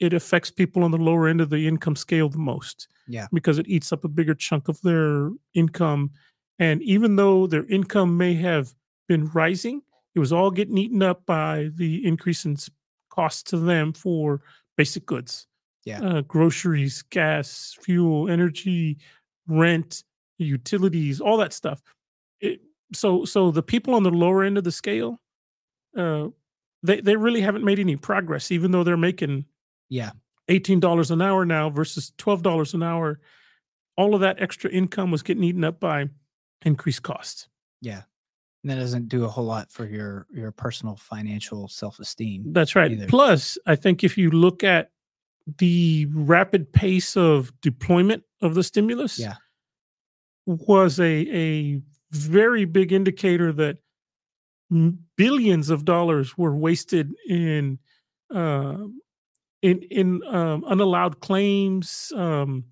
it 0.00 0.12
affects 0.12 0.50
people 0.50 0.84
on 0.84 0.90
the 0.90 0.98
lower 0.98 1.28
end 1.28 1.40
of 1.40 1.50
the 1.50 1.66
income 1.66 1.96
scale 1.96 2.28
the 2.28 2.38
most. 2.38 2.88
Yeah. 3.08 3.26
Because 3.32 3.58
it 3.58 3.68
eats 3.68 3.92
up 3.92 4.04
a 4.04 4.08
bigger 4.08 4.34
chunk 4.34 4.68
of 4.68 4.80
their 4.82 5.30
income. 5.54 6.10
And 6.58 6.82
even 6.82 7.16
though 7.16 7.46
their 7.46 7.66
income 7.66 8.16
may 8.16 8.34
have 8.34 8.74
been 9.08 9.26
rising, 9.28 9.82
it 10.14 10.18
was 10.18 10.32
all 10.32 10.50
getting 10.50 10.78
eaten 10.78 11.02
up 11.02 11.26
by 11.26 11.70
the 11.74 12.06
increase 12.06 12.44
in 12.44 12.56
costs 13.10 13.42
to 13.50 13.58
them 13.58 13.92
for 13.92 14.40
basic 14.76 15.06
goods. 15.06 15.46
Yeah. 15.84 16.00
Uh, 16.00 16.20
groceries, 16.22 17.02
gas, 17.02 17.76
fuel, 17.82 18.30
energy, 18.30 18.98
rent, 19.46 20.02
utilities, 20.38 21.20
all 21.20 21.36
that 21.38 21.52
stuff. 21.52 21.82
It, 22.40 22.60
so 22.92 23.24
so 23.24 23.50
the 23.50 23.62
people 23.62 23.94
on 23.94 24.02
the 24.02 24.10
lower 24.10 24.44
end 24.44 24.56
of 24.56 24.64
the 24.64 24.72
scale 24.72 25.20
uh, 25.96 26.28
they 26.82 27.00
they 27.00 27.16
really 27.16 27.40
haven't 27.40 27.64
made 27.64 27.78
any 27.78 27.96
progress, 27.96 28.50
even 28.50 28.70
though 28.70 28.84
they're 28.84 28.96
making 28.96 29.46
yeah 29.88 30.10
eighteen 30.48 30.80
dollars 30.80 31.10
an 31.10 31.22
hour 31.22 31.44
now 31.44 31.70
versus 31.70 32.12
twelve 32.18 32.42
dollars 32.42 32.74
an 32.74 32.82
hour. 32.82 33.20
All 33.96 34.14
of 34.14 34.22
that 34.22 34.42
extra 34.42 34.70
income 34.70 35.10
was 35.10 35.22
getting 35.22 35.44
eaten 35.44 35.62
up 35.64 35.78
by 35.78 36.08
increased 36.64 37.02
costs. 37.02 37.48
Yeah. 37.80 38.02
And 38.64 38.70
that 38.70 38.76
doesn't 38.76 39.10
do 39.10 39.24
a 39.24 39.28
whole 39.28 39.44
lot 39.44 39.70
for 39.70 39.84
your 39.84 40.26
your 40.32 40.50
personal 40.50 40.96
financial 40.96 41.68
self-esteem. 41.68 42.54
That's 42.54 42.74
right. 42.74 42.92
Either. 42.92 43.06
Plus, 43.06 43.58
I 43.66 43.76
think 43.76 44.02
if 44.02 44.16
you 44.16 44.30
look 44.30 44.64
at 44.64 44.90
the 45.58 46.06
rapid 46.14 46.72
pace 46.72 47.14
of 47.14 47.52
deployment 47.60 48.22
of 48.40 48.54
the 48.54 48.62
stimulus 48.62 49.18
yeah. 49.18 49.34
was 50.46 50.98
a 50.98 51.04
a 51.04 51.82
very 52.10 52.64
big 52.64 52.90
indicator 52.90 53.52
that 53.52 53.76
billions 55.16 55.68
of 55.68 55.84
dollars 55.84 56.38
were 56.38 56.56
wasted 56.56 57.12
in 57.28 57.78
uh, 58.34 58.78
in 59.60 59.82
in 59.90 60.22
um, 60.26 60.64
unallowed 60.68 61.20
claims, 61.20 62.12
um, 62.16 62.64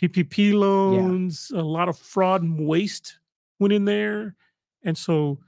PPP 0.00 0.54
loans. 0.54 1.50
Yeah. 1.52 1.60
A 1.60 1.62
lot 1.62 1.88
of 1.88 1.98
fraud 1.98 2.42
and 2.42 2.68
waste 2.68 3.18
went 3.58 3.72
in 3.72 3.84
there, 3.84 4.36
and 4.84 4.96
so 4.96 5.38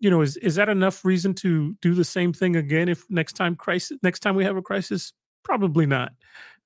you 0.00 0.08
know, 0.08 0.22
is 0.22 0.36
is 0.38 0.54
that 0.56 0.68
enough 0.68 1.04
reason 1.04 1.34
to 1.34 1.76
do 1.82 1.94
the 1.94 2.04
same 2.04 2.32
thing 2.32 2.56
again? 2.56 2.88
If 2.88 3.08
next 3.10 3.34
time 3.34 3.54
crisis, 3.54 3.98
next 4.02 4.20
time 4.20 4.34
we 4.34 4.44
have 4.44 4.56
a 4.56 4.62
crisis, 4.62 5.12
probably 5.44 5.86
not. 5.86 6.12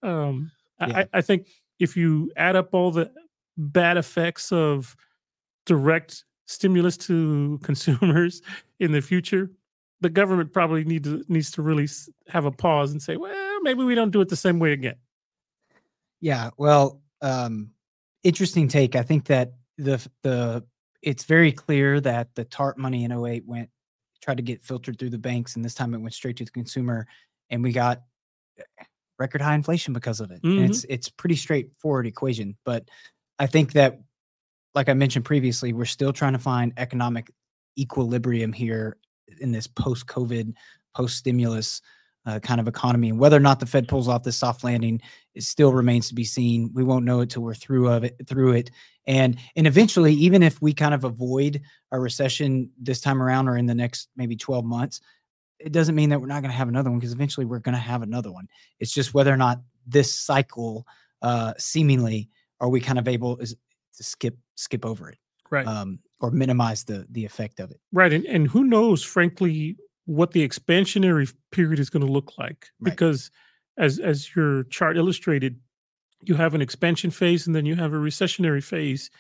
Um, 0.03 0.53
yeah. 0.81 0.99
I, 0.99 1.19
I 1.19 1.21
think 1.21 1.49
if 1.81 1.97
you 1.97 2.31
add 2.37 2.55
up 2.57 2.73
all 2.73 2.93
the 2.93 3.11
bad 3.59 3.97
effects 3.97 4.53
of 4.53 4.97
direct 5.67 6.25
stimulus 6.47 6.97
to 6.97 7.59
consumers 7.65 8.41
in 8.79 8.93
the 8.93 9.01
future, 9.01 9.51
the 10.01 10.11
government 10.11 10.53
probably 10.53 10.85
need 10.85 11.05
to, 11.05 11.25
needs 11.29 11.51
to 11.53 11.63
really 11.63 11.89
have 12.29 12.45
a 12.45 12.53
pause 12.53 12.93
and 12.93 13.03
say, 13.03 13.17
well, 13.17 13.61
maybe 13.63 13.83
we 13.83 13.97
don't 13.97 14.11
do 14.11 14.21
it 14.21 14.29
the 14.29 14.37
same 14.37 14.61
way 14.61 14.73
again. 14.73 14.97
Yeah, 16.21 16.51
well, 16.57 17.03
um, 17.21 17.71
interesting 18.23 18.69
take. 18.69 18.95
I 18.95 19.03
think 19.03 19.27
that 19.27 19.55
the 19.77 20.07
the 20.23 20.65
it's 21.05 21.25
very 21.25 21.53
clear 21.53 22.01
that 22.01 22.35
the 22.35 22.45
TARP 22.45 22.79
money 22.79 23.05
in 23.05 23.13
08 23.13 23.47
went 23.47 23.69
tried 24.23 24.39
to 24.39 24.43
get 24.43 24.63
filtered 24.63 24.99
through 24.99 25.11
the 25.11 25.19
banks, 25.19 25.55
and 25.55 25.65
this 25.65 25.75
time 25.75 25.93
it 25.93 25.99
went 25.99 26.15
straight 26.15 26.37
to 26.39 26.45
the 26.45 26.51
consumer, 26.51 27.07
and 27.51 27.63
we 27.63 27.73
got 27.73 28.03
eh, 28.59 28.85
record 29.19 29.43
high 29.43 29.55
inflation 29.55 29.93
because 29.93 30.21
of 30.21 30.31
it. 30.31 30.43
Mm-hmm. 30.43 30.59
And 30.59 30.71
it's 30.71 30.85
it's 30.85 31.09
pretty 31.09 31.37
straightforward 31.37 32.07
equation, 32.07 32.57
but 32.65 32.89
I 33.39 33.47
think 33.47 33.73
that, 33.73 34.01
like 34.75 34.89
I 34.89 34.95
mentioned 34.95 35.25
previously, 35.25 35.73
we're 35.73 35.85
still 35.85 36.13
trying 36.13 36.33
to 36.33 36.39
find 36.39 36.73
economic 36.79 37.31
equilibrium 37.79 38.53
here 38.53 38.97
in 39.41 39.53
this 39.53 39.67
post-COVID, 39.67 40.55
post-stimulus 40.97 41.83
uh, 42.27 42.39
kind 42.41 42.61
of 42.61 42.69
economy. 42.69 43.11
And 43.11 43.19
whether 43.19 43.37
or 43.37 43.41
not 43.41 43.61
the 43.61 43.67
Fed 43.67 43.89
pulls 43.89 44.09
off 44.09 44.23
this 44.23 44.37
soft 44.37 44.65
landing, 44.65 45.01
it 45.35 45.43
still 45.43 45.73
remains 45.73 46.09
to 46.09 46.15
be 46.15 46.25
seen. 46.25 46.71
We 46.73 46.85
won't 46.85 47.05
know 47.05 47.21
it 47.21 47.31
till 47.31 47.43
we're 47.43 47.55
through 47.55 47.89
of 47.89 48.05
it 48.05 48.17
through 48.27 48.53
it. 48.53 48.71
And 49.07 49.39
and 49.57 49.67
eventually, 49.67 50.15
even 50.15 50.43
if 50.43 50.61
we 50.63 50.73
kind 50.73 50.95
of 50.95 51.05
avoid 51.05 51.61
a 51.93 51.99
recession 51.99 52.71
this 52.81 53.01
time 53.01 53.23
around 53.23 53.49
or 53.49 53.57
in 53.57 53.67
the 53.67 53.75
next 53.75 54.09
maybe 54.17 54.37
12 54.37 54.65
months, 54.65 55.01
it 55.59 55.73
doesn't 55.73 55.95
mean 55.95 56.11
that 56.11 56.21
we're 56.21 56.27
not 56.27 56.43
going 56.43 56.51
to 56.51 56.57
have 56.57 56.69
another 56.69 56.91
one 56.91 56.99
because 56.99 57.13
eventually 57.13 57.47
we're 57.47 57.59
going 57.59 57.75
to 57.75 57.81
have 57.81 58.03
another 58.03 58.33
one. 58.33 58.49
It's 58.81 58.93
just 58.93 59.15
whether 59.15 59.33
or 59.33 59.37
not 59.37 59.61
this 59.87 60.15
cycle 60.15 60.87
uh 61.21 61.53
seemingly 61.59 62.31
are 62.61 62.69
we 62.69 62.81
kind 62.81 62.99
of 62.99 63.07
able 63.07 63.37
is 63.39 63.55
to 63.97 64.03
skip 64.03 64.37
skip 64.55 64.87
over 64.87 65.11
it. 65.11 65.19
Right. 65.51 65.67
Um 65.67 65.99
or 66.21 66.31
minimize 66.31 66.85
the 66.85 67.07
the 67.11 67.27
effect 67.27 67.61
of 67.61 67.71
it. 67.71 67.81
Right. 67.93 68.13
And 68.13 68.25
and 68.25 68.49
who 68.49 68.65
knows, 68.65 69.03
frankly, 69.03 69.77
what 70.07 70.33
the 70.33 70.47
expansionary 70.47 71.33
period 71.51 71.79
is 71.79 71.91
going 71.91 72.05
to 72.05 72.13
look 72.13 72.33
like 72.39 72.69
right. 72.81 72.91
because 72.91 73.31
as 73.79 73.99
as 73.99 74.35
your 74.35 74.65
chart 74.65 74.97
illustrated 74.97 75.59
you 76.23 76.35
have 76.35 76.55
an 76.55 76.63
expansion 76.63 77.11
phase 77.11 77.47
and 77.47 77.55
then 77.55 77.67
you 77.67 77.75
have 77.75 77.93
a 77.93 77.97
recessionary 77.97 78.63
phase 78.63 79.11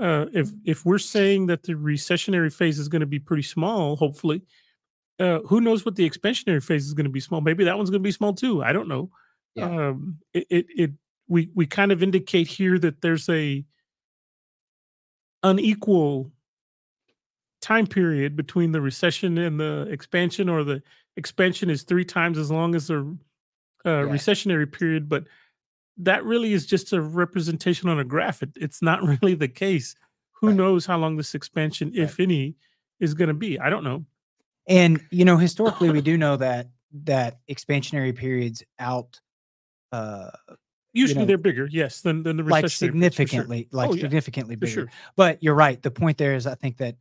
uh, 0.00 0.26
if 0.32 0.50
if 0.64 0.84
we're 0.86 0.98
saying 0.98 1.46
that 1.46 1.62
the 1.62 1.74
recessionary 1.74 2.52
phase 2.52 2.78
is 2.78 2.88
going 2.88 3.00
to 3.00 3.06
be 3.06 3.18
pretty 3.18 3.42
small 3.42 3.96
hopefully 3.96 4.42
uh, 5.18 5.40
who 5.40 5.60
knows 5.60 5.84
what 5.84 5.96
the 5.96 6.08
expansionary 6.08 6.62
phase 6.62 6.86
is 6.86 6.94
going 6.94 7.04
to 7.04 7.10
be 7.10 7.20
small 7.20 7.40
maybe 7.40 7.64
that 7.64 7.76
one's 7.76 7.90
going 7.90 8.02
to 8.02 8.06
be 8.06 8.12
small 8.12 8.32
too 8.32 8.62
i 8.62 8.72
don't 8.72 8.88
know 8.88 9.10
yeah. 9.54 9.88
um, 9.88 10.18
it, 10.32 10.46
it, 10.50 10.66
it 10.68 10.90
we 11.28 11.50
we 11.54 11.66
kind 11.66 11.92
of 11.92 12.02
indicate 12.02 12.46
here 12.46 12.78
that 12.78 13.02
there's 13.02 13.28
a 13.28 13.64
unequal 15.42 16.30
time 17.60 17.86
period 17.86 18.36
between 18.36 18.72
the 18.72 18.80
recession 18.80 19.38
and 19.38 19.60
the 19.60 19.86
expansion, 19.90 20.48
or 20.48 20.64
the 20.64 20.82
expansion 21.16 21.70
is 21.70 21.82
three 21.82 22.04
times 22.04 22.38
as 22.38 22.50
long 22.50 22.74
as 22.74 22.88
the 22.88 23.16
uh, 23.84 24.04
recessionary 24.04 24.70
period. 24.70 25.08
But 25.08 25.24
that 25.98 26.24
really 26.24 26.52
is 26.52 26.66
just 26.66 26.92
a 26.92 27.00
representation 27.00 27.88
on 27.88 28.00
a 28.00 28.04
graph. 28.04 28.42
It, 28.42 28.50
it's 28.56 28.82
not 28.82 29.02
really 29.22 29.34
the 29.34 29.48
case. 29.48 29.94
Who 30.32 30.48
right. 30.48 30.56
knows 30.56 30.86
how 30.86 30.98
long 30.98 31.16
this 31.16 31.34
expansion, 31.34 31.88
right. 31.88 31.98
if 31.98 32.18
any, 32.18 32.56
is 32.98 33.14
going 33.14 33.28
to 33.28 33.34
be? 33.34 33.58
I 33.58 33.70
don't 33.70 33.84
know. 33.84 34.04
And 34.66 35.00
you 35.10 35.24
know, 35.24 35.36
historically, 35.36 35.90
we 35.90 36.00
do 36.10 36.16
know 36.16 36.36
that 36.36 36.68
that 37.04 37.38
expansionary 37.48 38.14
periods 38.14 38.64
out 38.78 39.20
uh 39.92 40.30
Usually 40.92 41.20
you 41.20 41.20
know, 41.20 41.26
they're 41.26 41.38
bigger, 41.38 41.68
yes, 41.70 42.00
than 42.00 42.24
than 42.24 42.36
the 42.36 42.42
like 42.42 42.68
significantly, 42.68 43.68
sure. 43.70 43.78
like 43.78 43.90
oh, 43.90 43.96
significantly 43.96 44.56
bigger. 44.56 44.72
Sure. 44.72 44.90
But 45.14 45.40
you're 45.40 45.54
right. 45.54 45.80
The 45.80 45.90
point 45.90 46.18
there 46.18 46.34
is, 46.34 46.48
I 46.48 46.56
think 46.56 46.78
that 46.78 46.96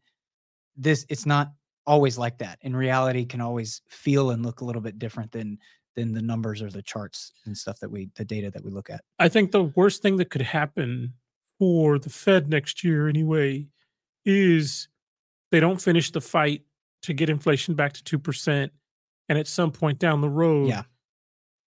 this 0.79 1.05
it's 1.09 1.25
not 1.25 1.51
always 1.85 2.17
like 2.17 2.37
that. 2.39 2.59
In 2.61 2.75
reality, 2.75 3.25
can 3.25 3.41
always 3.41 3.81
feel 3.89 4.31
and 4.31 4.45
look 4.45 4.61
a 4.61 4.65
little 4.65 4.81
bit 4.81 4.99
different 4.99 5.31
than 5.31 5.59
than 5.95 6.13
the 6.13 6.21
numbers 6.21 6.61
or 6.61 6.69
the 6.69 6.81
charts 6.81 7.33
and 7.45 7.57
stuff 7.57 7.79
that 7.79 7.91
we 7.91 8.09
the 8.15 8.25
data 8.25 8.49
that 8.51 8.63
we 8.63 8.71
look 8.71 8.89
at. 8.89 9.01
I 9.19 9.27
think 9.27 9.51
the 9.51 9.63
worst 9.63 10.01
thing 10.01 10.17
that 10.17 10.29
could 10.29 10.41
happen 10.41 11.13
for 11.57 11.99
the 11.99 12.09
Fed 12.09 12.49
next 12.49 12.83
year 12.83 13.09
anyway 13.09 13.67
is 14.25 14.87
they 15.51 15.59
don't 15.59 15.81
finish 15.81 16.11
the 16.11 16.21
fight 16.21 16.63
to 17.01 17.13
get 17.13 17.29
inflation 17.29 17.75
back 17.75 17.93
to 17.93 18.19
2% 18.19 18.69
and 19.29 19.37
at 19.37 19.47
some 19.47 19.71
point 19.71 19.99
down 19.99 20.21
the 20.21 20.29
road 20.29 20.67
yeah. 20.67 20.83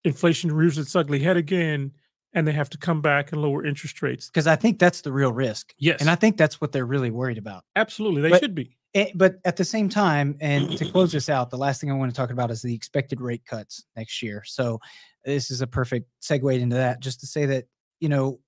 inflation 0.04 0.52
rears 0.52 0.78
its 0.78 0.94
ugly 0.94 1.18
head 1.18 1.36
again 1.36 1.92
and 2.34 2.46
they 2.46 2.52
have 2.52 2.68
to 2.70 2.78
come 2.78 3.00
back 3.00 3.32
and 3.32 3.40
lower 3.40 3.64
interest 3.64 4.02
rates. 4.02 4.28
Because 4.28 4.46
I 4.46 4.56
think 4.56 4.78
that's 4.78 5.00
the 5.00 5.12
real 5.12 5.32
risk. 5.32 5.72
Yes. 5.78 6.00
And 6.00 6.10
I 6.10 6.16
think 6.16 6.36
that's 6.36 6.60
what 6.60 6.72
they're 6.72 6.86
really 6.86 7.10
worried 7.10 7.38
about. 7.38 7.64
Absolutely. 7.76 8.22
They 8.22 8.30
but, 8.30 8.40
should 8.40 8.54
be. 8.54 8.76
It, 8.92 9.16
but 9.16 9.36
at 9.44 9.56
the 9.56 9.64
same 9.64 9.88
time, 9.88 10.36
and 10.40 10.76
to 10.78 10.88
close 10.90 11.10
this 11.10 11.28
out, 11.28 11.50
the 11.50 11.58
last 11.58 11.80
thing 11.80 11.90
I 11.90 11.94
want 11.94 12.12
to 12.12 12.16
talk 12.16 12.30
about 12.30 12.50
is 12.50 12.62
the 12.62 12.74
expected 12.74 13.20
rate 13.20 13.44
cuts 13.44 13.84
next 13.96 14.22
year. 14.22 14.42
So 14.44 14.80
this 15.24 15.50
is 15.50 15.62
a 15.62 15.66
perfect 15.66 16.08
segue 16.22 16.60
into 16.60 16.76
that, 16.76 17.00
just 17.00 17.20
to 17.20 17.26
say 17.26 17.46
that, 17.46 17.64
you 17.98 18.08
know, 18.08 18.40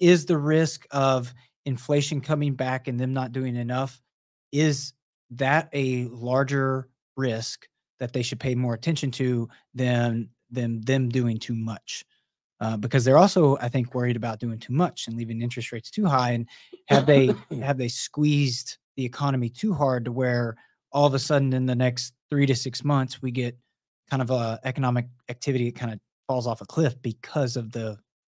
is 0.00 0.26
the 0.26 0.38
risk 0.38 0.84
of 0.90 1.32
inflation 1.64 2.20
coming 2.20 2.54
back 2.54 2.88
and 2.88 2.98
them 2.98 3.12
not 3.12 3.30
doing 3.30 3.54
enough, 3.54 4.00
is 4.50 4.94
that 5.30 5.68
a 5.72 6.06
larger 6.06 6.88
risk 7.16 7.68
that 8.00 8.12
they 8.12 8.22
should 8.22 8.40
pay 8.40 8.56
more 8.56 8.74
attention 8.74 9.12
to 9.12 9.48
than 9.74 10.28
than 10.50 10.80
them 10.80 11.08
doing 11.08 11.38
too 11.38 11.54
much? 11.54 12.04
Uh, 12.62 12.76
because 12.76 13.04
they're 13.04 13.18
also, 13.18 13.58
I 13.60 13.68
think, 13.68 13.92
worried 13.92 14.14
about 14.14 14.38
doing 14.38 14.56
too 14.56 14.72
much 14.72 15.08
and 15.08 15.16
leaving 15.16 15.42
interest 15.42 15.72
rates 15.72 15.90
too 15.90 16.06
high. 16.06 16.30
And 16.30 16.48
have 16.86 17.06
they 17.06 17.34
have 17.60 17.76
they 17.76 17.88
squeezed 17.88 18.78
the 18.96 19.04
economy 19.04 19.48
too 19.48 19.74
hard 19.74 20.04
to 20.04 20.12
where 20.12 20.54
all 20.92 21.04
of 21.04 21.14
a 21.14 21.18
sudden 21.18 21.52
in 21.54 21.66
the 21.66 21.74
next 21.74 22.14
three 22.30 22.46
to 22.46 22.54
six 22.54 22.84
months 22.84 23.20
we 23.20 23.32
get 23.32 23.58
kind 24.08 24.22
of 24.22 24.30
a 24.30 24.60
economic 24.62 25.06
activity 25.28 25.70
that 25.70 25.78
kind 25.78 25.92
of 25.92 25.98
falls 26.28 26.46
off 26.46 26.60
a 26.60 26.64
cliff 26.66 26.94
because 27.02 27.56
of 27.56 27.72
the 27.72 27.98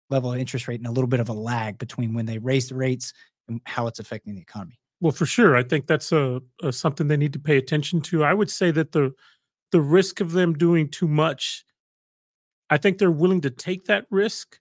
level 0.09 0.31
of 0.31 0.39
interest 0.39 0.69
rate 0.69 0.79
and 0.79 0.87
a 0.87 0.91
little 0.91 1.07
bit 1.07 1.19
of 1.19 1.27
a 1.27 1.33
lag 1.33 1.77
between 1.77 2.13
when 2.13 2.25
they 2.25 2.37
raise 2.37 2.69
the 2.69 2.75
rates 2.75 3.11
and 3.49 3.59
how 3.65 3.87
it's 3.87 3.99
affecting 3.99 4.35
the 4.35 4.41
economy. 4.41 4.79
Well, 5.01 5.11
for 5.11 5.25
sure, 5.25 5.57
I 5.57 5.63
think 5.63 5.85
that's 5.85 6.13
a, 6.13 6.39
a 6.61 6.71
something 6.71 7.09
they 7.09 7.17
need 7.17 7.33
to 7.33 7.39
pay 7.39 7.57
attention 7.57 7.99
to. 8.01 8.23
I 8.23 8.33
would 8.33 8.49
say 8.49 8.71
that 8.71 8.93
the 8.93 9.13
the 9.73 9.81
risk 9.81 10.21
of 10.21 10.31
them 10.31 10.53
doing 10.53 10.87
too 10.87 11.09
much, 11.09 11.65
I 12.73 12.77
think 12.77 12.97
they're 12.97 13.11
willing 13.11 13.41
to 13.41 13.51
take 13.51 13.85
that 13.85 14.07
risk 14.09 14.57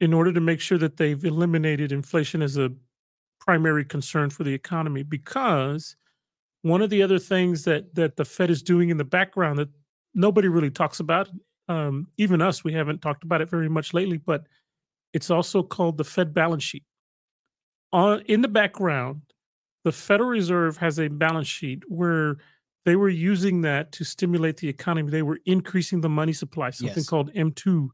in 0.00 0.14
order 0.14 0.32
to 0.32 0.40
make 0.40 0.60
sure 0.60 0.78
that 0.78 0.98
they've 0.98 1.24
eliminated 1.24 1.90
inflation 1.90 2.40
as 2.40 2.56
a 2.56 2.70
primary 3.40 3.84
concern 3.84 4.30
for 4.30 4.44
the 4.44 4.54
economy 4.54 5.02
because 5.02 5.96
one 6.62 6.80
of 6.80 6.90
the 6.90 7.02
other 7.02 7.18
things 7.18 7.64
that 7.64 7.92
that 7.96 8.14
the 8.14 8.24
Fed 8.24 8.50
is 8.50 8.62
doing 8.62 8.90
in 8.90 8.98
the 8.98 9.04
background 9.04 9.58
that 9.58 9.68
nobody 10.14 10.46
really 10.46 10.70
talks 10.70 11.00
about, 11.00 11.28
um, 11.68 12.06
even 12.18 12.40
us, 12.40 12.62
we 12.62 12.72
haven't 12.72 13.02
talked 13.02 13.24
about 13.24 13.40
it 13.40 13.50
very 13.50 13.68
much 13.68 13.92
lately, 13.92 14.18
but 14.18 14.46
it's 15.12 15.28
also 15.28 15.60
called 15.60 15.98
the 15.98 16.04
Fed 16.04 16.32
balance 16.32 16.62
sheet. 16.62 16.84
On 17.92 18.20
in 18.26 18.42
the 18.42 18.48
background, 18.48 19.22
the 19.82 19.90
Federal 19.90 20.28
Reserve 20.28 20.76
has 20.76 21.00
a 21.00 21.08
balance 21.08 21.48
sheet 21.48 21.82
where 21.88 22.36
they 22.86 22.96
were 22.96 23.08
using 23.08 23.60
that 23.62 23.92
to 23.92 24.04
stimulate 24.04 24.56
the 24.56 24.68
economy. 24.68 25.10
They 25.10 25.22
were 25.22 25.40
increasing 25.44 26.00
the 26.00 26.08
money 26.08 26.32
supply, 26.32 26.70
something 26.70 26.96
yes. 26.96 27.08
called 27.08 27.32
M2. 27.34 27.88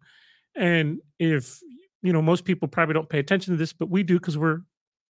And 0.55 1.01
if 1.19 1.61
you 2.03 2.13
know, 2.13 2.23
most 2.23 2.45
people 2.45 2.69
probably 2.69 2.95
don't 2.95 3.09
pay 3.09 3.19
attention 3.19 3.55
to 3.55 3.59
this, 3.59 3.73
but 3.73 3.89
we 3.89 4.03
do 4.03 4.19
because 4.19 4.39
we're 4.39 4.61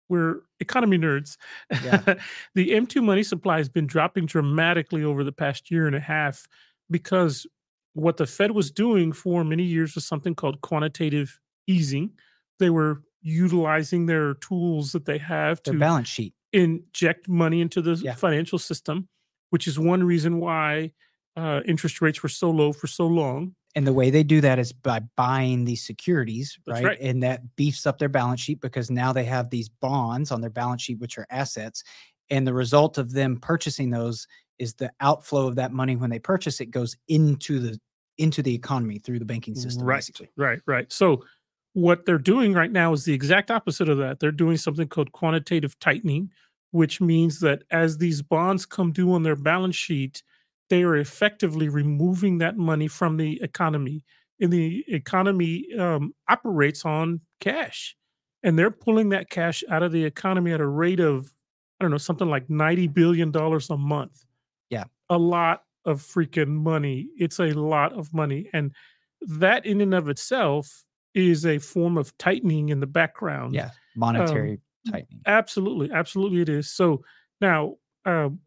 we're 0.09 0.43
economy 0.61 0.97
nerds. 0.97 1.37
Yeah. 1.83 2.01
the 2.55 2.71
M2 2.71 3.03
money 3.03 3.23
supply 3.23 3.59
has 3.59 3.69
been 3.69 3.87
dropping 3.87 4.27
dramatically 4.27 5.03
over 5.03 5.25
the 5.25 5.33
past 5.33 5.71
year 5.71 5.87
and 5.87 5.97
a 5.97 6.01
half 6.01 6.47
because 6.91 7.47
what 7.95 8.17
the 8.17 8.27
Fed 8.27 8.53
was 8.53 8.71
doing 8.71 9.13
for 9.13 9.45
many 9.45 9.65
years 9.65 9.95
was 9.95 10.07
something 10.07 10.35
called 10.35 10.61
quantitative 10.61 11.41
easing. 11.67 12.11
They 12.59 12.71
were 12.71 13.03
utilizing 13.23 14.07
their 14.07 14.35
tools 14.35 14.93
that 14.93 15.07
they 15.07 15.19
have 15.19 15.63
their 15.63 15.73
to 15.73 15.81
balance 15.81 16.09
sheet 16.09 16.35
inject 16.55 17.29
money 17.29 17.61
into 17.61 17.83
the 17.83 17.95
yeah. 17.97 18.15
financial 18.15 18.59
system, 18.59 19.09
which 19.55 19.69
is 19.69 19.79
one 19.79 20.03
reason 20.03 20.41
why 20.41 20.91
uh, 21.37 21.61
interest 21.65 22.03
rates 22.03 22.25
were 22.25 22.29
so 22.29 22.51
low 22.51 22.73
for 22.73 22.89
so 22.89 23.07
long. 23.07 23.55
And 23.77 23.87
the 23.87 23.93
way 23.93 24.11
they 24.11 24.25
do 24.25 24.41
that 24.41 24.59
is 24.59 24.73
by 24.73 24.99
buying 25.17 25.65
these 25.65 25.87
securities, 25.87 26.59
right? 26.67 26.83
right? 26.83 27.01
And 27.01 27.23
that 27.23 27.55
beefs 27.55 27.87
up 27.87 28.01
their 28.01 28.09
balance 28.09 28.41
sheet 28.41 28.61
because 28.61 28.91
now 28.91 29.13
they 29.13 29.23
have 29.23 29.51
these 29.51 29.69
bonds 29.69 30.33
on 30.33 30.41
their 30.41 30.51
balance 30.51 30.83
sheet, 30.83 30.99
which 30.99 31.19
are 31.19 31.27
assets. 31.31 31.85
And 32.31 32.45
the 32.45 32.53
result 32.53 32.99
of 32.99 33.13
them 33.13 33.39
purchasing 33.39 33.91
those 33.91 34.27
is 34.59 34.75
the 34.75 34.91
outflow 35.01 35.47
of 35.47 35.55
that 35.55 35.71
money 35.71 35.95
when 35.95 36.11
they 36.11 36.19
purchase 36.19 36.61
it 36.61 36.73
goes 36.73 36.97
into 37.07 37.61
the 37.61 37.79
into 38.19 38.43
the 38.43 38.57
economy 38.57 38.99
through 38.99 39.21
the 39.21 39.25
banking 39.25 39.55
system. 39.55 39.87
Right, 39.87 39.99
basically. 39.99 40.31
right, 40.37 40.59
right. 40.67 40.93
So 40.93 41.23
what 41.75 42.07
they're 42.07 42.19
doing 42.19 42.55
right 42.55 42.73
now 42.73 42.93
is 42.93 43.05
the 43.05 43.15
exact 43.15 43.53
opposite 43.53 43.89
of 43.89 43.99
that. 43.99 44.19
They're 44.19 44.33
doing 44.33 44.57
something 44.57 44.89
called 44.89 45.13
quantitative 45.13 45.79
tightening, 45.79 46.33
which 46.75 47.01
means 47.01 47.39
that 47.39 47.63
as 47.71 47.99
these 47.99 48.21
bonds 48.21 48.67
come 48.67 48.91
due 48.91 49.13
on 49.13 49.23
their 49.23 49.37
balance 49.37 49.77
sheet, 49.77 50.25
they 50.71 50.83
are 50.83 50.97
effectively 50.97 51.69
removing 51.69 52.39
that 52.39 52.57
money 52.57 52.89
from 52.89 53.17
the 53.17 53.41
economy. 53.45 54.05
And 54.41 54.53
the 54.53 54.85
economy 54.89 55.73
um, 55.79 56.13
operates 56.29 56.85
on 56.85 57.21
cash, 57.39 57.97
and 58.43 58.59
they're 58.59 58.73
pulling 58.73 59.11
that 59.11 59.31
cash 59.31 59.63
out 59.71 59.85
of 59.85 59.93
the 59.93 60.05
economy 60.05 60.51
at 60.51 60.61
a 60.61 60.67
rate 60.67 60.99
of, 60.99 61.33
I 61.79 61.85
don't 61.85 61.93
know, 61.93 61.97
something 61.97 62.29
like 62.29 62.49
$90 62.49 62.93
billion 62.93 63.33
a 63.37 63.77
month. 63.77 64.25
Yeah. 64.69 64.85
A 65.09 65.17
lot 65.17 65.63
of 65.85 66.03
freaking 66.03 66.49
money. 66.49 67.07
It's 67.17 67.39
a 67.39 67.53
lot 67.53 67.93
of 67.93 68.13
money. 68.13 68.51
And 68.53 68.73
that 69.21 69.65
in 69.65 69.81
and 69.81 69.95
of 69.95 70.09
itself 70.09 70.83
is 71.15 71.47
a 71.47 71.59
form 71.61 71.97
of 71.97 72.19
tightening 72.19 72.71
in 72.71 72.81
the 72.81 72.89
background. 72.89 73.55
Yeah. 73.55 73.71
Monetary 73.95 74.55
um, 74.55 74.59
tightening. 74.91 75.21
Absolutely. 75.27 75.91
Absolutely 75.93 76.41
it 76.43 76.49
is. 76.49 76.71
So 76.71 77.05
now 77.41 77.77
um, 78.05 78.41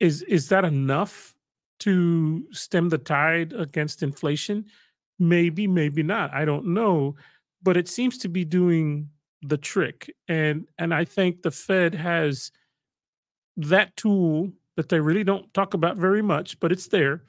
is 0.00 0.22
is 0.22 0.48
that 0.48 0.64
enough 0.64 1.34
to 1.80 2.46
stem 2.52 2.88
the 2.88 2.98
tide 2.98 3.52
against 3.52 4.02
inflation? 4.02 4.66
Maybe, 5.18 5.66
maybe 5.66 6.02
not. 6.02 6.32
I 6.34 6.44
don't 6.44 6.66
know. 6.66 7.16
But 7.62 7.76
it 7.76 7.88
seems 7.88 8.18
to 8.18 8.28
be 8.28 8.44
doing 8.44 9.08
the 9.42 9.56
trick. 9.56 10.12
And 10.28 10.66
and 10.78 10.92
I 10.94 11.04
think 11.04 11.42
the 11.42 11.50
Fed 11.50 11.94
has 11.94 12.50
that 13.56 13.96
tool 13.96 14.52
that 14.76 14.88
they 14.88 15.00
really 15.00 15.24
don't 15.24 15.52
talk 15.54 15.74
about 15.74 15.96
very 15.96 16.22
much, 16.22 16.58
but 16.60 16.72
it's 16.72 16.88
there. 16.88 17.22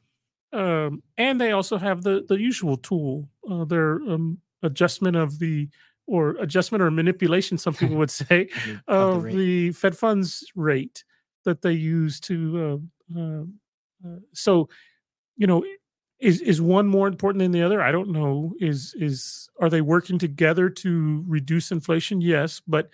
Um, 0.53 1.03
and 1.17 1.39
they 1.39 1.51
also 1.51 1.77
have 1.77 2.03
the 2.03 2.25
the 2.27 2.39
usual 2.39 2.77
tool, 2.77 3.29
uh, 3.49 3.65
their 3.65 3.95
um, 4.09 4.39
adjustment 4.63 5.15
of 5.15 5.37
the 5.39 5.69
or 6.07 6.31
adjustment 6.39 6.81
or 6.81 6.91
manipulation, 6.91 7.57
some 7.57 7.73
people 7.73 7.95
would 7.97 8.11
say, 8.11 8.49
of, 8.87 9.23
the, 9.23 9.35
the, 9.35 9.71
Fed 9.71 9.97
funds 9.97 10.43
rate 10.55 11.03
that 11.43 11.61
they 11.61 11.73
use 11.73 12.19
to. 12.21 12.81
Uh, 13.15 13.19
uh, 13.19 13.43
uh, 14.05 14.19
so, 14.33 14.69
you 15.37 15.47
know, 15.47 15.63
is 16.19 16.41
is 16.41 16.61
one 16.61 16.87
more 16.87 17.07
important 17.07 17.39
than 17.39 17.51
the 17.51 17.61
other? 17.61 17.81
I 17.81 17.91
don't 17.91 18.09
know. 18.09 18.53
Is 18.59 18.95
is 18.97 19.49
are 19.59 19.69
they 19.69 19.81
working 19.81 20.17
together 20.17 20.69
to 20.69 21.23
reduce 21.27 21.71
inflation? 21.71 22.21
Yes, 22.21 22.61
but 22.67 22.89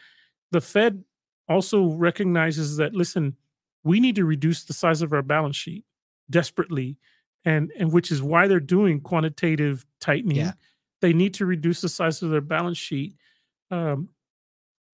the 0.51 0.61
Fed 0.61 1.03
also 1.47 1.85
recognizes 1.85 2.77
that 2.77 2.93
listen, 2.93 3.35
we 3.83 3.99
need 3.99 4.15
to 4.15 4.25
reduce 4.25 4.63
the 4.63 4.73
size 4.73 5.01
of 5.01 5.13
our 5.13 5.21
balance 5.21 5.55
sheet 5.55 5.85
desperately 6.29 6.97
and 7.45 7.71
and 7.77 7.91
which 7.91 8.11
is 8.11 8.21
why 8.21 8.47
they're 8.47 8.59
doing 8.59 8.99
quantitative 8.99 9.85
tightening 9.99 10.37
yeah. 10.37 10.53
They 11.01 11.13
need 11.13 11.33
to 11.33 11.45
reduce 11.45 11.81
the 11.81 11.89
size 11.89 12.21
of 12.21 12.29
their 12.29 12.41
balance 12.41 12.77
sheet 12.77 13.15
um, 13.69 14.09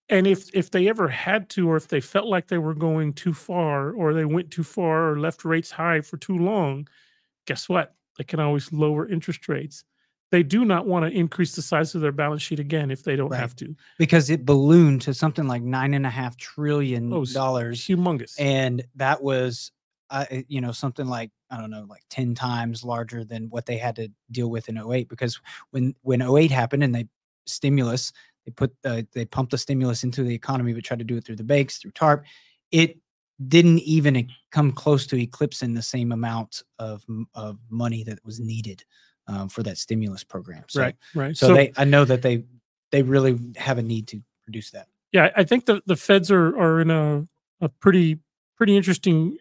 and 0.09 0.25
if 0.25 0.49
if 0.53 0.71
they 0.71 0.87
ever 0.87 1.07
had 1.07 1.49
to 1.49 1.69
or 1.69 1.75
if 1.75 1.87
they 1.87 1.99
felt 1.99 2.27
like 2.27 2.47
they 2.47 2.57
were 2.57 2.73
going 2.73 3.13
too 3.13 3.33
far 3.33 3.91
or 3.91 4.13
they 4.13 4.25
went 4.25 4.49
too 4.51 4.63
far 4.63 5.11
or 5.11 5.19
left 5.19 5.45
rates 5.45 5.71
high 5.71 6.01
for 6.01 6.17
too 6.17 6.37
long 6.37 6.87
guess 7.47 7.67
what? 7.67 7.95
They 8.19 8.23
can 8.23 8.39
always 8.39 8.71
lower 8.71 9.07
interest 9.07 9.49
rates. 9.49 9.83
They 10.29 10.43
do 10.43 10.65
not 10.65 10.85
want 10.85 11.05
to 11.05 11.17
increase 11.17 11.55
the 11.55 11.61
size 11.61 11.95
of 11.95 12.01
their 12.01 12.11
balance 12.11 12.41
sheet 12.41 12.59
again 12.59 12.91
if 12.91 13.03
they 13.03 13.15
don't 13.15 13.29
right. 13.29 13.39
have 13.39 13.55
to. 13.55 13.73
Because 13.97 14.29
it 14.29 14.45
ballooned 14.45 15.01
to 15.03 15.13
something 15.13 15.47
like 15.47 15.63
nine 15.63 15.93
and 15.93 16.05
a 16.05 16.09
half 16.09 16.35
trillion 16.35 17.11
oh, 17.13 17.23
dollars 17.23 17.79
humongous. 17.79 18.35
and 18.37 18.83
that 18.95 19.23
was 19.23 19.71
uh, 20.09 20.25
you 20.47 20.61
know 20.61 20.71
something 20.71 21.07
like 21.07 21.31
i 21.51 21.57
don't 21.57 21.71
know 21.71 21.85
like 21.89 22.03
10 22.09 22.35
times 22.35 22.83
larger 22.83 23.23
than 23.23 23.49
what 23.49 23.65
they 23.65 23.77
had 23.77 23.95
to 23.95 24.09
deal 24.31 24.49
with 24.49 24.69
in 24.69 24.77
08 24.77 25.09
because 25.09 25.39
when 25.71 25.93
when 26.01 26.21
08 26.21 26.51
happened 26.51 26.83
and 26.83 26.93
they 26.93 27.07
stimulus 27.45 28.11
they 28.45 28.51
put 28.51 28.73
uh, 28.85 29.01
they 29.13 29.25
pumped 29.25 29.51
the 29.51 29.57
stimulus 29.57 30.03
into 30.03 30.23
the 30.23 30.33
economy 30.33 30.73
but 30.73 30.83
tried 30.83 30.99
to 30.99 31.05
do 31.05 31.17
it 31.17 31.25
through 31.25 31.35
the 31.35 31.43
banks 31.43 31.77
through 31.77 31.91
tarp 31.91 32.23
it 32.71 32.97
didn't 33.47 33.79
even 33.79 34.27
come 34.51 34.71
close 34.71 35.05
to 35.07 35.15
eclipsing 35.15 35.73
the 35.73 35.81
same 35.81 36.11
amount 36.11 36.63
of 36.79 37.05
of 37.35 37.59
money 37.69 38.03
that 38.03 38.23
was 38.25 38.39
needed 38.39 38.83
um, 39.27 39.49
for 39.49 39.63
that 39.63 39.77
stimulus 39.77 40.23
program. 40.23 40.63
So, 40.67 40.81
right, 40.81 40.95
right. 41.13 41.37
So, 41.37 41.47
so, 41.47 41.53
they, 41.53 41.71
I 41.77 41.85
know 41.85 42.05
that 42.05 42.21
they 42.21 42.43
they 42.91 43.03
really 43.03 43.39
have 43.57 43.77
a 43.77 43.83
need 43.83 44.07
to 44.09 44.21
produce 44.43 44.71
that. 44.71 44.87
Yeah, 45.11 45.31
I 45.35 45.43
think 45.43 45.65
the 45.65 45.81
the 45.85 45.95
feds 45.95 46.31
are 46.31 46.57
are 46.57 46.81
in 46.81 46.89
a 46.89 47.27
a 47.61 47.69
pretty 47.69 48.19
pretty 48.55 48.75
interesting 48.75 49.37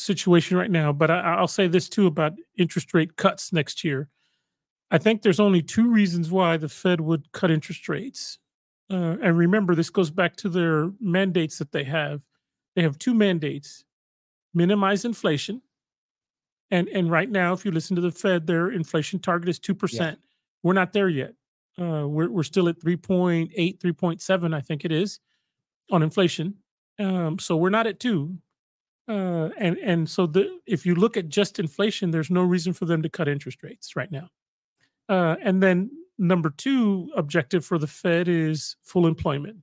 situation 0.00 0.56
right 0.56 0.70
now. 0.70 0.92
But 0.92 1.10
I, 1.10 1.20
I'll 1.20 1.48
say 1.48 1.68
this 1.68 1.88
too 1.88 2.06
about 2.06 2.34
interest 2.56 2.94
rate 2.94 3.16
cuts 3.16 3.52
next 3.52 3.84
year. 3.84 4.08
I 4.90 4.98
think 4.98 5.22
there's 5.22 5.40
only 5.40 5.62
two 5.62 5.90
reasons 5.90 6.30
why 6.30 6.56
the 6.56 6.68
Fed 6.68 7.00
would 7.00 7.30
cut 7.32 7.50
interest 7.50 7.88
rates. 7.88 8.38
Uh, 8.90 9.16
and 9.22 9.38
remember, 9.38 9.74
this 9.74 9.90
goes 9.90 10.10
back 10.10 10.34
to 10.36 10.48
their 10.48 10.90
mandates 11.00 11.58
that 11.58 11.70
they 11.70 11.84
have. 11.84 12.22
They 12.74 12.82
have 12.82 12.98
two 12.98 13.14
mandates 13.14 13.84
minimize 14.52 15.04
inflation 15.04 15.62
and 16.70 16.88
and 16.88 17.10
right 17.10 17.30
now, 17.30 17.52
if 17.52 17.64
you 17.64 17.70
listen 17.70 17.96
to 17.96 18.02
the 18.02 18.10
Fed, 18.10 18.46
their 18.46 18.70
inflation 18.70 19.18
target 19.18 19.48
is 19.48 19.58
two 19.58 19.74
percent. 19.74 20.18
Yeah. 20.20 20.26
We're 20.62 20.74
not 20.74 20.92
there 20.92 21.08
yet. 21.08 21.34
Uh, 21.78 22.06
we're 22.06 22.30
we're 22.30 22.42
still 22.42 22.68
at 22.68 22.78
3.8, 22.78 23.78
3.7, 23.78 24.54
I 24.54 24.60
think 24.60 24.84
it 24.84 24.92
is, 24.92 25.20
on 25.90 26.02
inflation. 26.02 26.56
Um, 26.98 27.38
so 27.38 27.56
we're 27.56 27.70
not 27.70 27.86
at 27.86 27.98
two. 27.98 28.36
Uh, 29.10 29.50
and 29.58 29.76
and 29.78 30.08
so 30.08 30.26
the 30.26 30.60
if 30.66 30.86
you 30.86 30.94
look 30.94 31.16
at 31.16 31.28
just 31.28 31.58
inflation, 31.58 32.10
there's 32.10 32.30
no 32.30 32.42
reason 32.42 32.72
for 32.72 32.84
them 32.84 33.02
to 33.02 33.08
cut 33.08 33.28
interest 33.28 33.62
rates 33.62 33.96
right 33.96 34.10
now. 34.12 34.28
Uh, 35.08 35.36
and 35.42 35.62
then 35.62 35.90
number 36.18 36.50
two 36.50 37.10
objective 37.16 37.64
for 37.64 37.78
the 37.78 37.86
Fed 37.88 38.28
is 38.28 38.76
full 38.82 39.06
employment, 39.06 39.56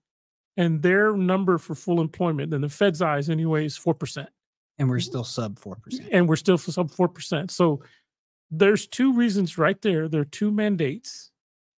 and 0.58 0.82
their 0.82 1.16
number 1.16 1.58
for 1.58 1.76
full 1.76 2.02
employment, 2.02 2.54
in 2.54 2.62
the 2.62 2.70
Fed's 2.70 3.02
eyes 3.02 3.30
anyway, 3.30 3.66
is 3.66 3.78
four 3.78 3.94
percent 3.94 4.30
and 4.80 4.90
we're 4.90 5.00
still 5.00 5.24
sub 5.24 5.60
4%. 5.60 6.08
And 6.12 6.30
we're 6.30 6.36
still 6.36 6.58
sub 6.58 6.92
4%. 6.92 7.52
So 7.52 7.82
there's 8.52 8.88
two 8.88 9.14
reasons 9.14 9.58
right 9.58 9.82
there. 9.82 10.08
There 10.08 10.22
are 10.22 10.26
two 10.26 10.52
mandates 10.52 11.32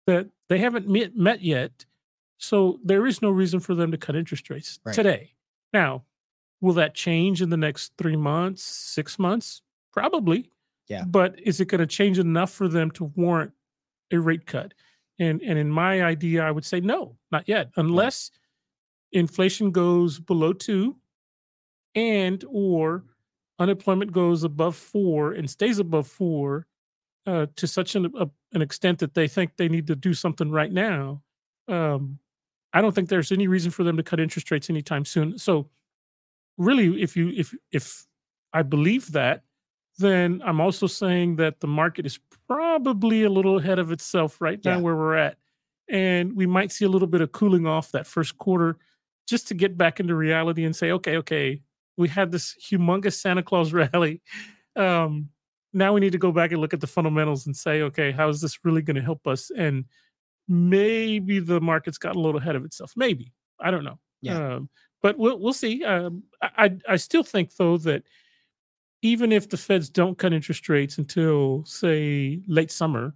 that 0.05 0.27
they 0.49 0.59
haven't 0.59 0.87
met, 0.87 1.15
met 1.15 1.41
yet. 1.41 1.85
So 2.37 2.79
there 2.83 3.05
is 3.05 3.21
no 3.21 3.29
reason 3.29 3.59
for 3.59 3.75
them 3.75 3.91
to 3.91 3.97
cut 3.97 4.15
interest 4.15 4.49
rates 4.49 4.79
right. 4.83 4.95
today. 4.95 5.33
Now, 5.73 6.03
will 6.61 6.73
that 6.73 6.93
change 6.93 7.41
in 7.41 7.49
the 7.49 7.57
next 7.57 7.93
three 7.97 8.15
months, 8.15 8.63
six 8.63 9.17
months? 9.17 9.61
Probably. 9.91 10.51
Yeah. 10.87 11.03
But 11.05 11.39
is 11.39 11.59
it 11.61 11.65
going 11.65 11.79
to 11.79 11.87
change 11.87 12.19
enough 12.19 12.51
for 12.51 12.67
them 12.67 12.91
to 12.91 13.05
warrant 13.15 13.51
a 14.11 14.19
rate 14.19 14.45
cut? 14.45 14.73
And 15.19 15.41
and 15.41 15.59
in 15.59 15.69
my 15.69 16.01
idea, 16.03 16.43
I 16.43 16.51
would 16.51 16.65
say 16.65 16.79
no, 16.79 17.17
not 17.31 17.47
yet, 17.47 17.71
unless 17.75 18.31
inflation 19.11 19.71
goes 19.71 20.19
below 20.19 20.53
two 20.53 20.95
and 21.95 22.43
or 22.47 23.03
unemployment 23.57 24.11
goes 24.11 24.43
above 24.43 24.75
four 24.75 25.33
and 25.33 25.49
stays 25.49 25.79
above 25.79 26.07
four 26.07 26.67
uh, 27.27 27.47
to 27.55 27.67
such 27.67 27.95
an, 27.95 28.11
a, 28.17 28.27
an 28.53 28.61
extent 28.61 28.99
that 28.99 29.13
they 29.13 29.27
think 29.27 29.51
they 29.57 29.67
need 29.67 29.87
to 29.87 29.95
do 29.95 30.13
something 30.13 30.49
right 30.49 30.71
now, 30.71 31.21
um, 31.67 32.17
I 32.73 32.81
don't 32.81 32.93
think 32.93 33.09
there's 33.09 33.31
any 33.31 33.47
reason 33.47 33.71
for 33.71 33.83
them 33.83 33.97
to 33.97 34.03
cut 34.03 34.19
interest 34.19 34.49
rates 34.51 34.69
anytime 34.69 35.05
soon. 35.05 35.37
So, 35.37 35.69
really, 36.59 37.01
if 37.01 37.15
you 37.15 37.29
if 37.35 37.55
if 37.71 38.05
I 38.53 38.61
believe 38.61 39.11
that, 39.13 39.41
then 39.97 40.41
I'm 40.45 40.61
also 40.61 40.85
saying 40.85 41.37
that 41.37 41.59
the 41.59 41.67
market 41.67 42.05
is 42.05 42.19
probably 42.47 43.23
a 43.23 43.29
little 43.29 43.57
ahead 43.57 43.79
of 43.79 43.91
itself 43.91 44.39
right 44.39 44.63
now 44.63 44.75
yeah. 44.75 44.81
where 44.81 44.95
we're 44.95 45.15
at, 45.15 45.37
and 45.89 46.35
we 46.35 46.45
might 46.45 46.71
see 46.71 46.85
a 46.85 46.89
little 46.89 47.07
bit 47.07 47.21
of 47.21 47.31
cooling 47.31 47.65
off 47.65 47.91
that 47.93 48.05
first 48.05 48.37
quarter, 48.37 48.77
just 49.27 49.47
to 49.47 49.55
get 49.55 49.77
back 49.77 49.99
into 49.99 50.13
reality 50.13 50.65
and 50.65 50.75
say, 50.75 50.91
okay, 50.91 51.17
okay, 51.17 51.61
we 51.97 52.07
had 52.07 52.31
this 52.31 52.55
humongous 52.69 53.19
Santa 53.19 53.41
Claus 53.41 53.73
rally. 53.93 54.21
Um, 54.75 55.29
now 55.73 55.93
we 55.93 55.99
need 55.99 56.13
to 56.13 56.17
go 56.17 56.31
back 56.31 56.51
and 56.51 56.61
look 56.61 56.73
at 56.73 56.81
the 56.81 56.87
fundamentals 56.87 57.45
and 57.45 57.55
say, 57.55 57.81
okay, 57.83 58.11
how 58.11 58.27
is 58.29 58.41
this 58.41 58.59
really 58.63 58.81
going 58.81 58.95
to 58.95 59.01
help 59.01 59.27
us? 59.27 59.51
And 59.55 59.85
maybe 60.47 61.39
the 61.39 61.61
market's 61.61 61.99
got 61.99 62.15
a 62.15 62.19
little 62.19 62.39
ahead 62.39 62.55
of 62.55 62.65
itself. 62.65 62.93
Maybe 62.95 63.33
I 63.59 63.71
don't 63.71 63.83
know. 63.83 63.99
Yeah. 64.21 64.55
Um, 64.55 64.69
but 65.01 65.17
we'll 65.17 65.39
we'll 65.39 65.53
see. 65.53 65.83
Um, 65.83 66.23
I 66.41 66.77
I 66.87 66.95
still 66.97 67.23
think 67.23 67.55
though 67.55 67.77
that 67.77 68.03
even 69.01 69.31
if 69.31 69.49
the 69.49 69.57
Feds 69.57 69.89
don't 69.89 70.17
cut 70.17 70.33
interest 70.33 70.67
rates 70.67 70.97
until 70.97 71.63
say 71.65 72.41
late 72.47 72.71
summer, 72.71 73.13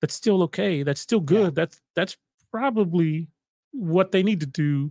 that's 0.00 0.14
still 0.14 0.42
okay. 0.44 0.82
That's 0.82 1.00
still 1.00 1.20
good. 1.20 1.44
Yeah. 1.44 1.50
That's 1.54 1.80
that's 1.94 2.16
probably 2.50 3.28
what 3.72 4.12
they 4.12 4.22
need 4.22 4.40
to 4.40 4.46
do 4.46 4.90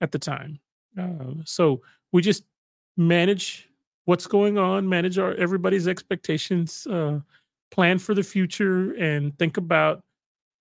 at 0.00 0.12
the 0.12 0.18
time. 0.18 0.58
Uh, 0.98 1.34
so 1.44 1.82
we 2.12 2.22
just 2.22 2.44
manage 2.96 3.68
what's 4.06 4.26
going 4.26 4.56
on, 4.56 4.88
manage 4.88 5.18
our 5.18 5.34
everybody's 5.34 5.86
expectations, 5.86 6.86
uh, 6.86 7.20
plan 7.70 7.98
for 7.98 8.14
the 8.14 8.22
future, 8.22 8.92
and 8.94 9.38
think 9.38 9.56
about, 9.56 10.02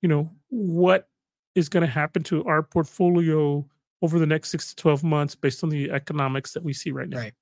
you 0.02 0.10
know, 0.10 0.30
what 0.50 1.08
is 1.56 1.70
going 1.70 1.86
to 1.86 1.92
happen 1.92 2.22
to 2.24 2.44
our 2.46 2.62
portfolio 2.62 3.66
over 4.06 4.20
the 4.20 4.26
next 4.26 4.50
six 4.50 4.70
to 4.70 4.76
twelve 4.76 5.04
months 5.04 5.36
based 5.36 5.64
on 5.64 5.70
the 5.70 5.92
economics 5.92 6.54
that 6.54 6.64
we 6.64 6.72
see 6.72 6.92
right 6.92 7.10
now. 7.10 7.18
Right. 7.18 7.34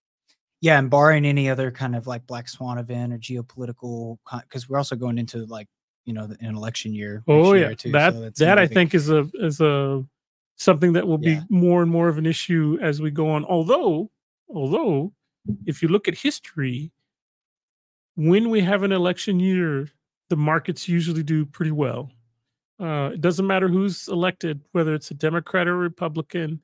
Yeah, 0.61 0.79
and 0.79 0.89
barring 0.89 1.25
any 1.25 1.49
other 1.49 1.69
kind 1.71 1.95
of 1.95 2.07
like 2.07 2.25
black 2.25 2.47
swan 2.47 2.77
event 2.77 3.13
or 3.13 3.17
geopolitical, 3.17 4.17
because 4.41 4.67
we're 4.67 4.77
also 4.77 4.95
going 4.95 5.17
into 5.17 5.45
like 5.45 5.67
you 6.05 6.13
know 6.13 6.29
an 6.39 6.55
election 6.55 6.93
year. 6.93 7.23
Oh 7.27 7.53
yeah, 7.53 7.73
too, 7.73 7.91
that 7.91 8.13
so 8.13 8.45
that 8.45 8.57
I 8.57 8.65
think 8.65 8.95
is 8.95 9.09
a 9.09 9.29
is 9.35 9.59
a 9.61 10.03
something 10.55 10.93
that 10.93 11.05
will 11.05 11.19
yeah. 11.21 11.41
be 11.41 11.45
more 11.49 11.81
and 11.81 11.91
more 11.91 12.07
of 12.07 12.17
an 12.17 12.25
issue 12.25 12.79
as 12.81 13.01
we 13.01 13.11
go 13.11 13.29
on. 13.29 13.45
Although 13.45 14.09
Although, 14.53 15.13
if 15.65 15.81
you 15.81 15.89
look 15.89 16.07
at 16.07 16.15
history, 16.17 16.91
when 18.15 18.49
we 18.49 18.61
have 18.61 18.83
an 18.83 18.91
election 18.91 19.39
year, 19.39 19.89
the 20.29 20.35
markets 20.35 20.87
usually 20.87 21.23
do 21.23 21.45
pretty 21.45 21.71
well. 21.71 22.11
Uh, 22.83 23.11
it 23.13 23.21
doesn't 23.21 23.47
matter 23.47 23.69
who's 23.69 24.09
elected, 24.09 24.59
whether 24.73 24.93
it's 24.93 25.11
a 25.11 25.13
Democrat 25.13 25.67
or 25.67 25.77
Republican. 25.77 26.59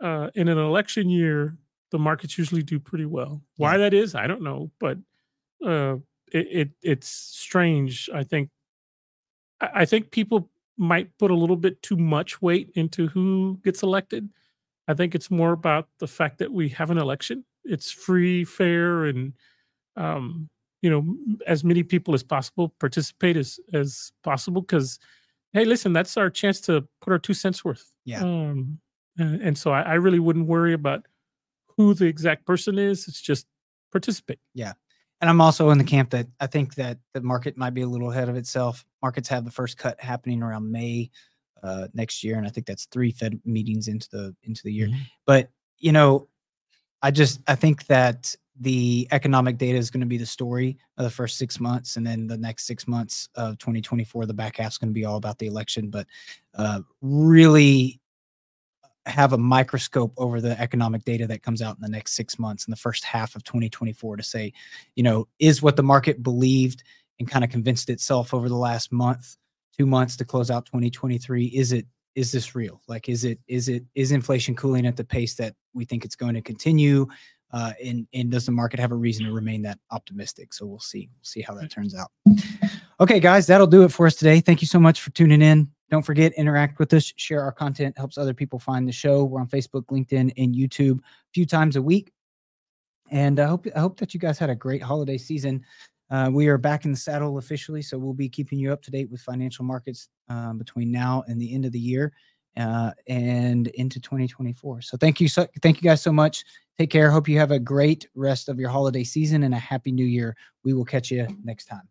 Uh, 0.00 0.28
in 0.34 0.48
an 0.48 0.58
election 0.58 1.08
year, 1.08 1.56
the 1.90 1.98
markets 1.98 2.36
usually 2.36 2.62
do 2.62 2.78
pretty 2.78 3.06
well. 3.06 3.40
Why 3.56 3.78
that 3.78 3.94
is, 3.94 4.14
I 4.14 4.26
don't 4.26 4.42
know, 4.42 4.70
but 4.78 4.98
uh, 5.64 5.96
it, 6.32 6.46
it 6.50 6.70
it's 6.82 7.08
strange. 7.08 8.10
I 8.12 8.24
think 8.24 8.50
I 9.60 9.84
think 9.86 10.10
people 10.10 10.50
might 10.76 11.16
put 11.18 11.30
a 11.30 11.34
little 11.34 11.56
bit 11.56 11.80
too 11.82 11.96
much 11.96 12.42
weight 12.42 12.70
into 12.74 13.06
who 13.06 13.58
gets 13.64 13.82
elected. 13.82 14.28
I 14.88 14.94
think 14.94 15.14
it's 15.14 15.30
more 15.30 15.52
about 15.52 15.88
the 15.98 16.08
fact 16.08 16.38
that 16.38 16.52
we 16.52 16.68
have 16.70 16.90
an 16.90 16.98
election. 16.98 17.44
It's 17.64 17.90
free, 17.90 18.44
fair, 18.44 19.04
and 19.04 19.32
um, 19.96 20.50
you 20.82 20.90
know, 20.90 21.16
as 21.46 21.64
many 21.64 21.82
people 21.82 22.12
as 22.12 22.22
possible 22.22 22.74
participate 22.80 23.36
as 23.38 23.58
as 23.72 24.12
possible. 24.22 24.60
Because, 24.60 24.98
hey, 25.54 25.64
listen, 25.64 25.92
that's 25.92 26.16
our 26.16 26.28
chance 26.28 26.60
to 26.62 26.86
put 27.00 27.12
our 27.12 27.18
two 27.18 27.32
cents 27.32 27.64
worth. 27.64 27.90
Yeah. 28.04 28.22
Um, 28.22 28.80
and, 29.16 29.40
and 29.40 29.58
so 29.58 29.70
I, 29.70 29.82
I 29.82 29.94
really 29.94 30.18
wouldn't 30.18 30.46
worry 30.46 30.74
about 30.74 31.06
who 31.76 31.94
the 31.94 32.06
exact 32.06 32.44
person 32.44 32.78
is. 32.78 33.08
It's 33.08 33.22
just 33.22 33.46
participate. 33.92 34.40
Yeah. 34.52 34.72
And 35.20 35.30
I'm 35.30 35.40
also 35.40 35.70
in 35.70 35.78
the 35.78 35.84
camp 35.84 36.10
that 36.10 36.26
I 36.40 36.48
think 36.48 36.74
that 36.74 36.98
the 37.14 37.22
market 37.22 37.56
might 37.56 37.72
be 37.72 37.82
a 37.82 37.86
little 37.86 38.10
ahead 38.10 38.28
of 38.28 38.36
itself. 38.36 38.84
Markets 39.00 39.28
have 39.28 39.44
the 39.44 39.50
first 39.50 39.78
cut 39.78 39.98
happening 40.00 40.42
around 40.42 40.70
May 40.70 41.10
uh, 41.62 41.86
next 41.94 42.22
year, 42.22 42.36
and 42.36 42.46
I 42.46 42.50
think 42.50 42.66
that's 42.66 42.86
three 42.86 43.10
Fed 43.10 43.40
meetings 43.44 43.88
into 43.88 44.08
the 44.10 44.36
into 44.42 44.60
the 44.64 44.72
year. 44.72 44.88
Mm-hmm. 44.88 45.02
But 45.24 45.50
you 45.78 45.92
know, 45.92 46.28
I 47.00 47.10
just 47.10 47.40
I 47.46 47.54
think 47.54 47.86
that 47.86 48.34
the 48.60 49.08
economic 49.10 49.58
data 49.58 49.76
is 49.78 49.90
going 49.90 50.00
to 50.00 50.06
be 50.06 50.16
the 50.16 50.26
story 50.26 50.78
of 50.96 51.04
the 51.04 51.10
first 51.10 51.38
six 51.38 51.58
months, 51.58 51.96
and 51.96 52.06
then 52.06 52.26
the 52.26 52.38
next 52.38 52.66
six 52.66 52.86
months 52.86 53.28
of 53.34 53.58
2024, 53.58 54.26
the 54.26 54.34
back 54.34 54.58
half 54.58 54.72
is 54.72 54.78
going 54.78 54.90
to 54.90 54.94
be 54.94 55.04
all 55.04 55.16
about 55.16 55.38
the 55.38 55.46
election. 55.46 55.90
But 55.90 56.06
uh, 56.54 56.80
really 57.00 58.00
have 59.06 59.32
a 59.32 59.38
microscope 59.38 60.14
over 60.16 60.40
the 60.40 60.58
economic 60.60 61.04
data 61.04 61.26
that 61.26 61.42
comes 61.42 61.60
out 61.60 61.76
in 61.76 61.82
the 61.82 61.88
next 61.88 62.14
six 62.14 62.38
months 62.38 62.66
in 62.66 62.70
the 62.70 62.76
first 62.76 63.04
half 63.04 63.36
of 63.36 63.44
2024 63.44 64.16
to 64.16 64.22
say, 64.22 64.52
you 64.94 65.02
know, 65.02 65.28
is 65.38 65.60
what 65.60 65.76
the 65.76 65.82
market 65.82 66.22
believed 66.22 66.82
and 67.18 67.30
kind 67.30 67.44
of 67.44 67.50
convinced 67.50 67.90
itself 67.90 68.32
over 68.32 68.48
the 68.48 68.56
last 68.56 68.92
month, 68.92 69.36
two 69.76 69.86
months 69.86 70.16
to 70.16 70.24
close 70.24 70.50
out 70.50 70.66
2023, 70.66 71.46
is 71.46 71.72
it 71.72 71.86
is 72.14 72.30
this 72.30 72.54
real? 72.54 72.80
Like, 72.86 73.08
is 73.08 73.24
it 73.24 73.40
is 73.48 73.68
it 73.68 73.84
is 73.94 74.12
inflation 74.12 74.54
cooling 74.54 74.86
at 74.86 74.96
the 74.96 75.04
pace 75.04 75.34
that 75.34 75.54
we 75.74 75.84
think 75.84 76.04
it's 76.04 76.16
going 76.16 76.34
to 76.34 76.42
continue? 76.42 77.06
Uh, 77.54 77.72
and 77.84 78.04
and 78.12 78.32
does 78.32 78.46
the 78.46 78.52
market 78.52 78.80
have 78.80 78.90
a 78.90 78.96
reason 78.96 79.24
to 79.24 79.32
remain 79.32 79.62
that 79.62 79.78
optimistic? 79.92 80.52
So 80.52 80.66
we'll 80.66 80.80
see. 80.80 81.08
We'll 81.12 81.22
see 81.22 81.40
how 81.40 81.54
that 81.54 81.70
turns 81.70 81.94
out. 81.94 82.10
Okay, 82.98 83.20
guys, 83.20 83.46
that'll 83.46 83.68
do 83.68 83.84
it 83.84 83.92
for 83.92 84.06
us 84.06 84.16
today. 84.16 84.40
Thank 84.40 84.60
you 84.60 84.66
so 84.66 84.80
much 84.80 85.00
for 85.00 85.10
tuning 85.10 85.40
in. 85.40 85.70
Don't 85.88 86.02
forget, 86.02 86.32
interact 86.32 86.80
with 86.80 86.92
us, 86.94 87.12
share 87.16 87.42
our 87.42 87.52
content, 87.52 87.96
helps 87.96 88.18
other 88.18 88.34
people 88.34 88.58
find 88.58 88.88
the 88.88 88.92
show. 88.92 89.22
We're 89.22 89.40
on 89.40 89.46
Facebook, 89.46 89.84
LinkedIn, 89.86 90.32
and 90.36 90.52
YouTube 90.52 90.98
a 90.98 91.32
few 91.32 91.46
times 91.46 91.76
a 91.76 91.82
week. 91.82 92.12
And 93.12 93.38
I 93.38 93.46
hope 93.46 93.68
I 93.76 93.78
hope 93.78 94.00
that 94.00 94.14
you 94.14 94.18
guys 94.18 94.36
had 94.36 94.50
a 94.50 94.56
great 94.56 94.82
holiday 94.82 95.18
season. 95.18 95.64
Uh, 96.10 96.30
we 96.32 96.48
are 96.48 96.58
back 96.58 96.84
in 96.84 96.90
the 96.90 96.96
saddle 96.96 97.38
officially, 97.38 97.82
so 97.82 97.96
we'll 97.96 98.14
be 98.14 98.28
keeping 98.28 98.58
you 98.58 98.72
up 98.72 98.82
to 98.82 98.90
date 98.90 99.08
with 99.10 99.20
financial 99.20 99.64
markets 99.64 100.08
um, 100.28 100.58
between 100.58 100.90
now 100.90 101.22
and 101.28 101.40
the 101.40 101.54
end 101.54 101.64
of 101.64 101.70
the 101.70 101.78
year 101.78 102.12
uh, 102.56 102.92
and 103.06 103.68
into 103.68 104.00
2024. 104.00 104.82
So 104.82 104.96
thank 104.96 105.20
you, 105.20 105.28
so 105.28 105.46
thank 105.62 105.82
you 105.82 105.88
guys 105.88 106.02
so 106.02 106.12
much. 106.12 106.44
Take 106.78 106.90
care. 106.90 107.10
Hope 107.10 107.28
you 107.28 107.38
have 107.38 107.50
a 107.50 107.58
great 107.58 108.08
rest 108.14 108.48
of 108.48 108.58
your 108.58 108.68
holiday 108.68 109.04
season 109.04 109.44
and 109.44 109.54
a 109.54 109.58
happy 109.58 109.92
new 109.92 110.06
year. 110.06 110.36
We 110.64 110.74
will 110.74 110.84
catch 110.84 111.10
you 111.10 111.26
next 111.44 111.66
time 111.66 111.88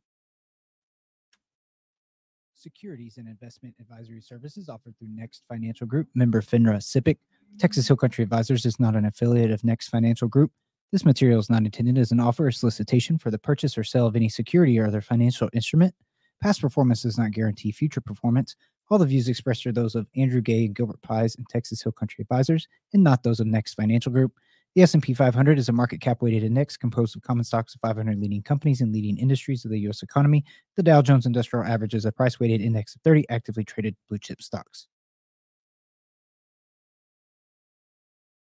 securities 2.63 3.17
and 3.17 3.27
investment 3.27 3.75
advisory 3.79 4.21
services 4.21 4.69
offered 4.69 4.97
through 4.97 5.09
Next 5.11 5.43
Financial 5.49 5.85
Group, 5.85 6.07
member 6.15 6.41
FINRA 6.41 6.77
SIPC. 6.77 7.17
Texas 7.59 7.87
Hill 7.87 7.97
Country 7.97 8.23
Advisors 8.23 8.65
is 8.65 8.79
not 8.79 8.95
an 8.95 9.05
affiliate 9.05 9.51
of 9.51 9.63
Next 9.65 9.89
Financial 9.89 10.29
Group. 10.29 10.49
This 10.91 11.05
material 11.05 11.39
is 11.39 11.49
not 11.49 11.63
intended 11.63 11.97
as 11.97 12.11
an 12.11 12.21
offer 12.21 12.47
or 12.47 12.51
solicitation 12.51 13.17
for 13.17 13.31
the 13.31 13.37
purchase 13.37 13.77
or 13.77 13.83
sale 13.83 14.07
of 14.07 14.15
any 14.15 14.29
security 14.29 14.79
or 14.79 14.87
other 14.87 15.01
financial 15.01 15.49
instrument. 15.53 15.93
Past 16.41 16.61
performance 16.61 17.03
does 17.03 17.17
not 17.17 17.31
guarantee 17.31 17.71
future 17.71 18.01
performance. 18.01 18.55
All 18.89 18.97
the 18.97 19.05
views 19.05 19.27
expressed 19.27 19.65
are 19.65 19.71
those 19.71 19.95
of 19.95 20.07
Andrew 20.15 20.41
Gay 20.41 20.67
Gilbert 20.67 21.01
Pies 21.01 21.35
and 21.35 21.47
Texas 21.49 21.81
Hill 21.81 21.93
Country 21.93 22.21
Advisors, 22.21 22.67
and 22.93 23.03
not 23.03 23.23
those 23.23 23.39
of 23.39 23.47
Next 23.47 23.73
Financial 23.75 24.11
Group. 24.11 24.33
The 24.75 24.81
S&P 24.81 25.13
500 25.13 25.59
is 25.59 25.69
a 25.69 25.71
market 25.71 26.01
cap 26.01 26.21
weighted 26.21 26.43
index 26.43 26.75
composed 26.75 27.15
of 27.15 27.21
common 27.21 27.43
stocks 27.43 27.75
of 27.75 27.81
500 27.81 28.19
leading 28.19 28.41
companies 28.41 28.81
and 28.81 28.91
leading 28.91 29.17
industries 29.17 29.65
of 29.65 29.71
the 29.71 29.79
U.S. 29.81 30.01
economy. 30.01 30.43
The 30.75 30.83
Dow 30.83 31.01
Jones 31.01 31.27
Industrial 31.27 31.63
Average 31.63 31.93
is 31.93 32.05
a 32.05 32.11
price 32.11 32.39
weighted 32.39 32.59
index 32.59 32.95
of 32.95 33.01
30 33.03 33.25
actively 33.29 33.63
traded 33.63 33.95
blue 34.09 34.17
chip 34.17 34.41
stocks. 34.41 34.87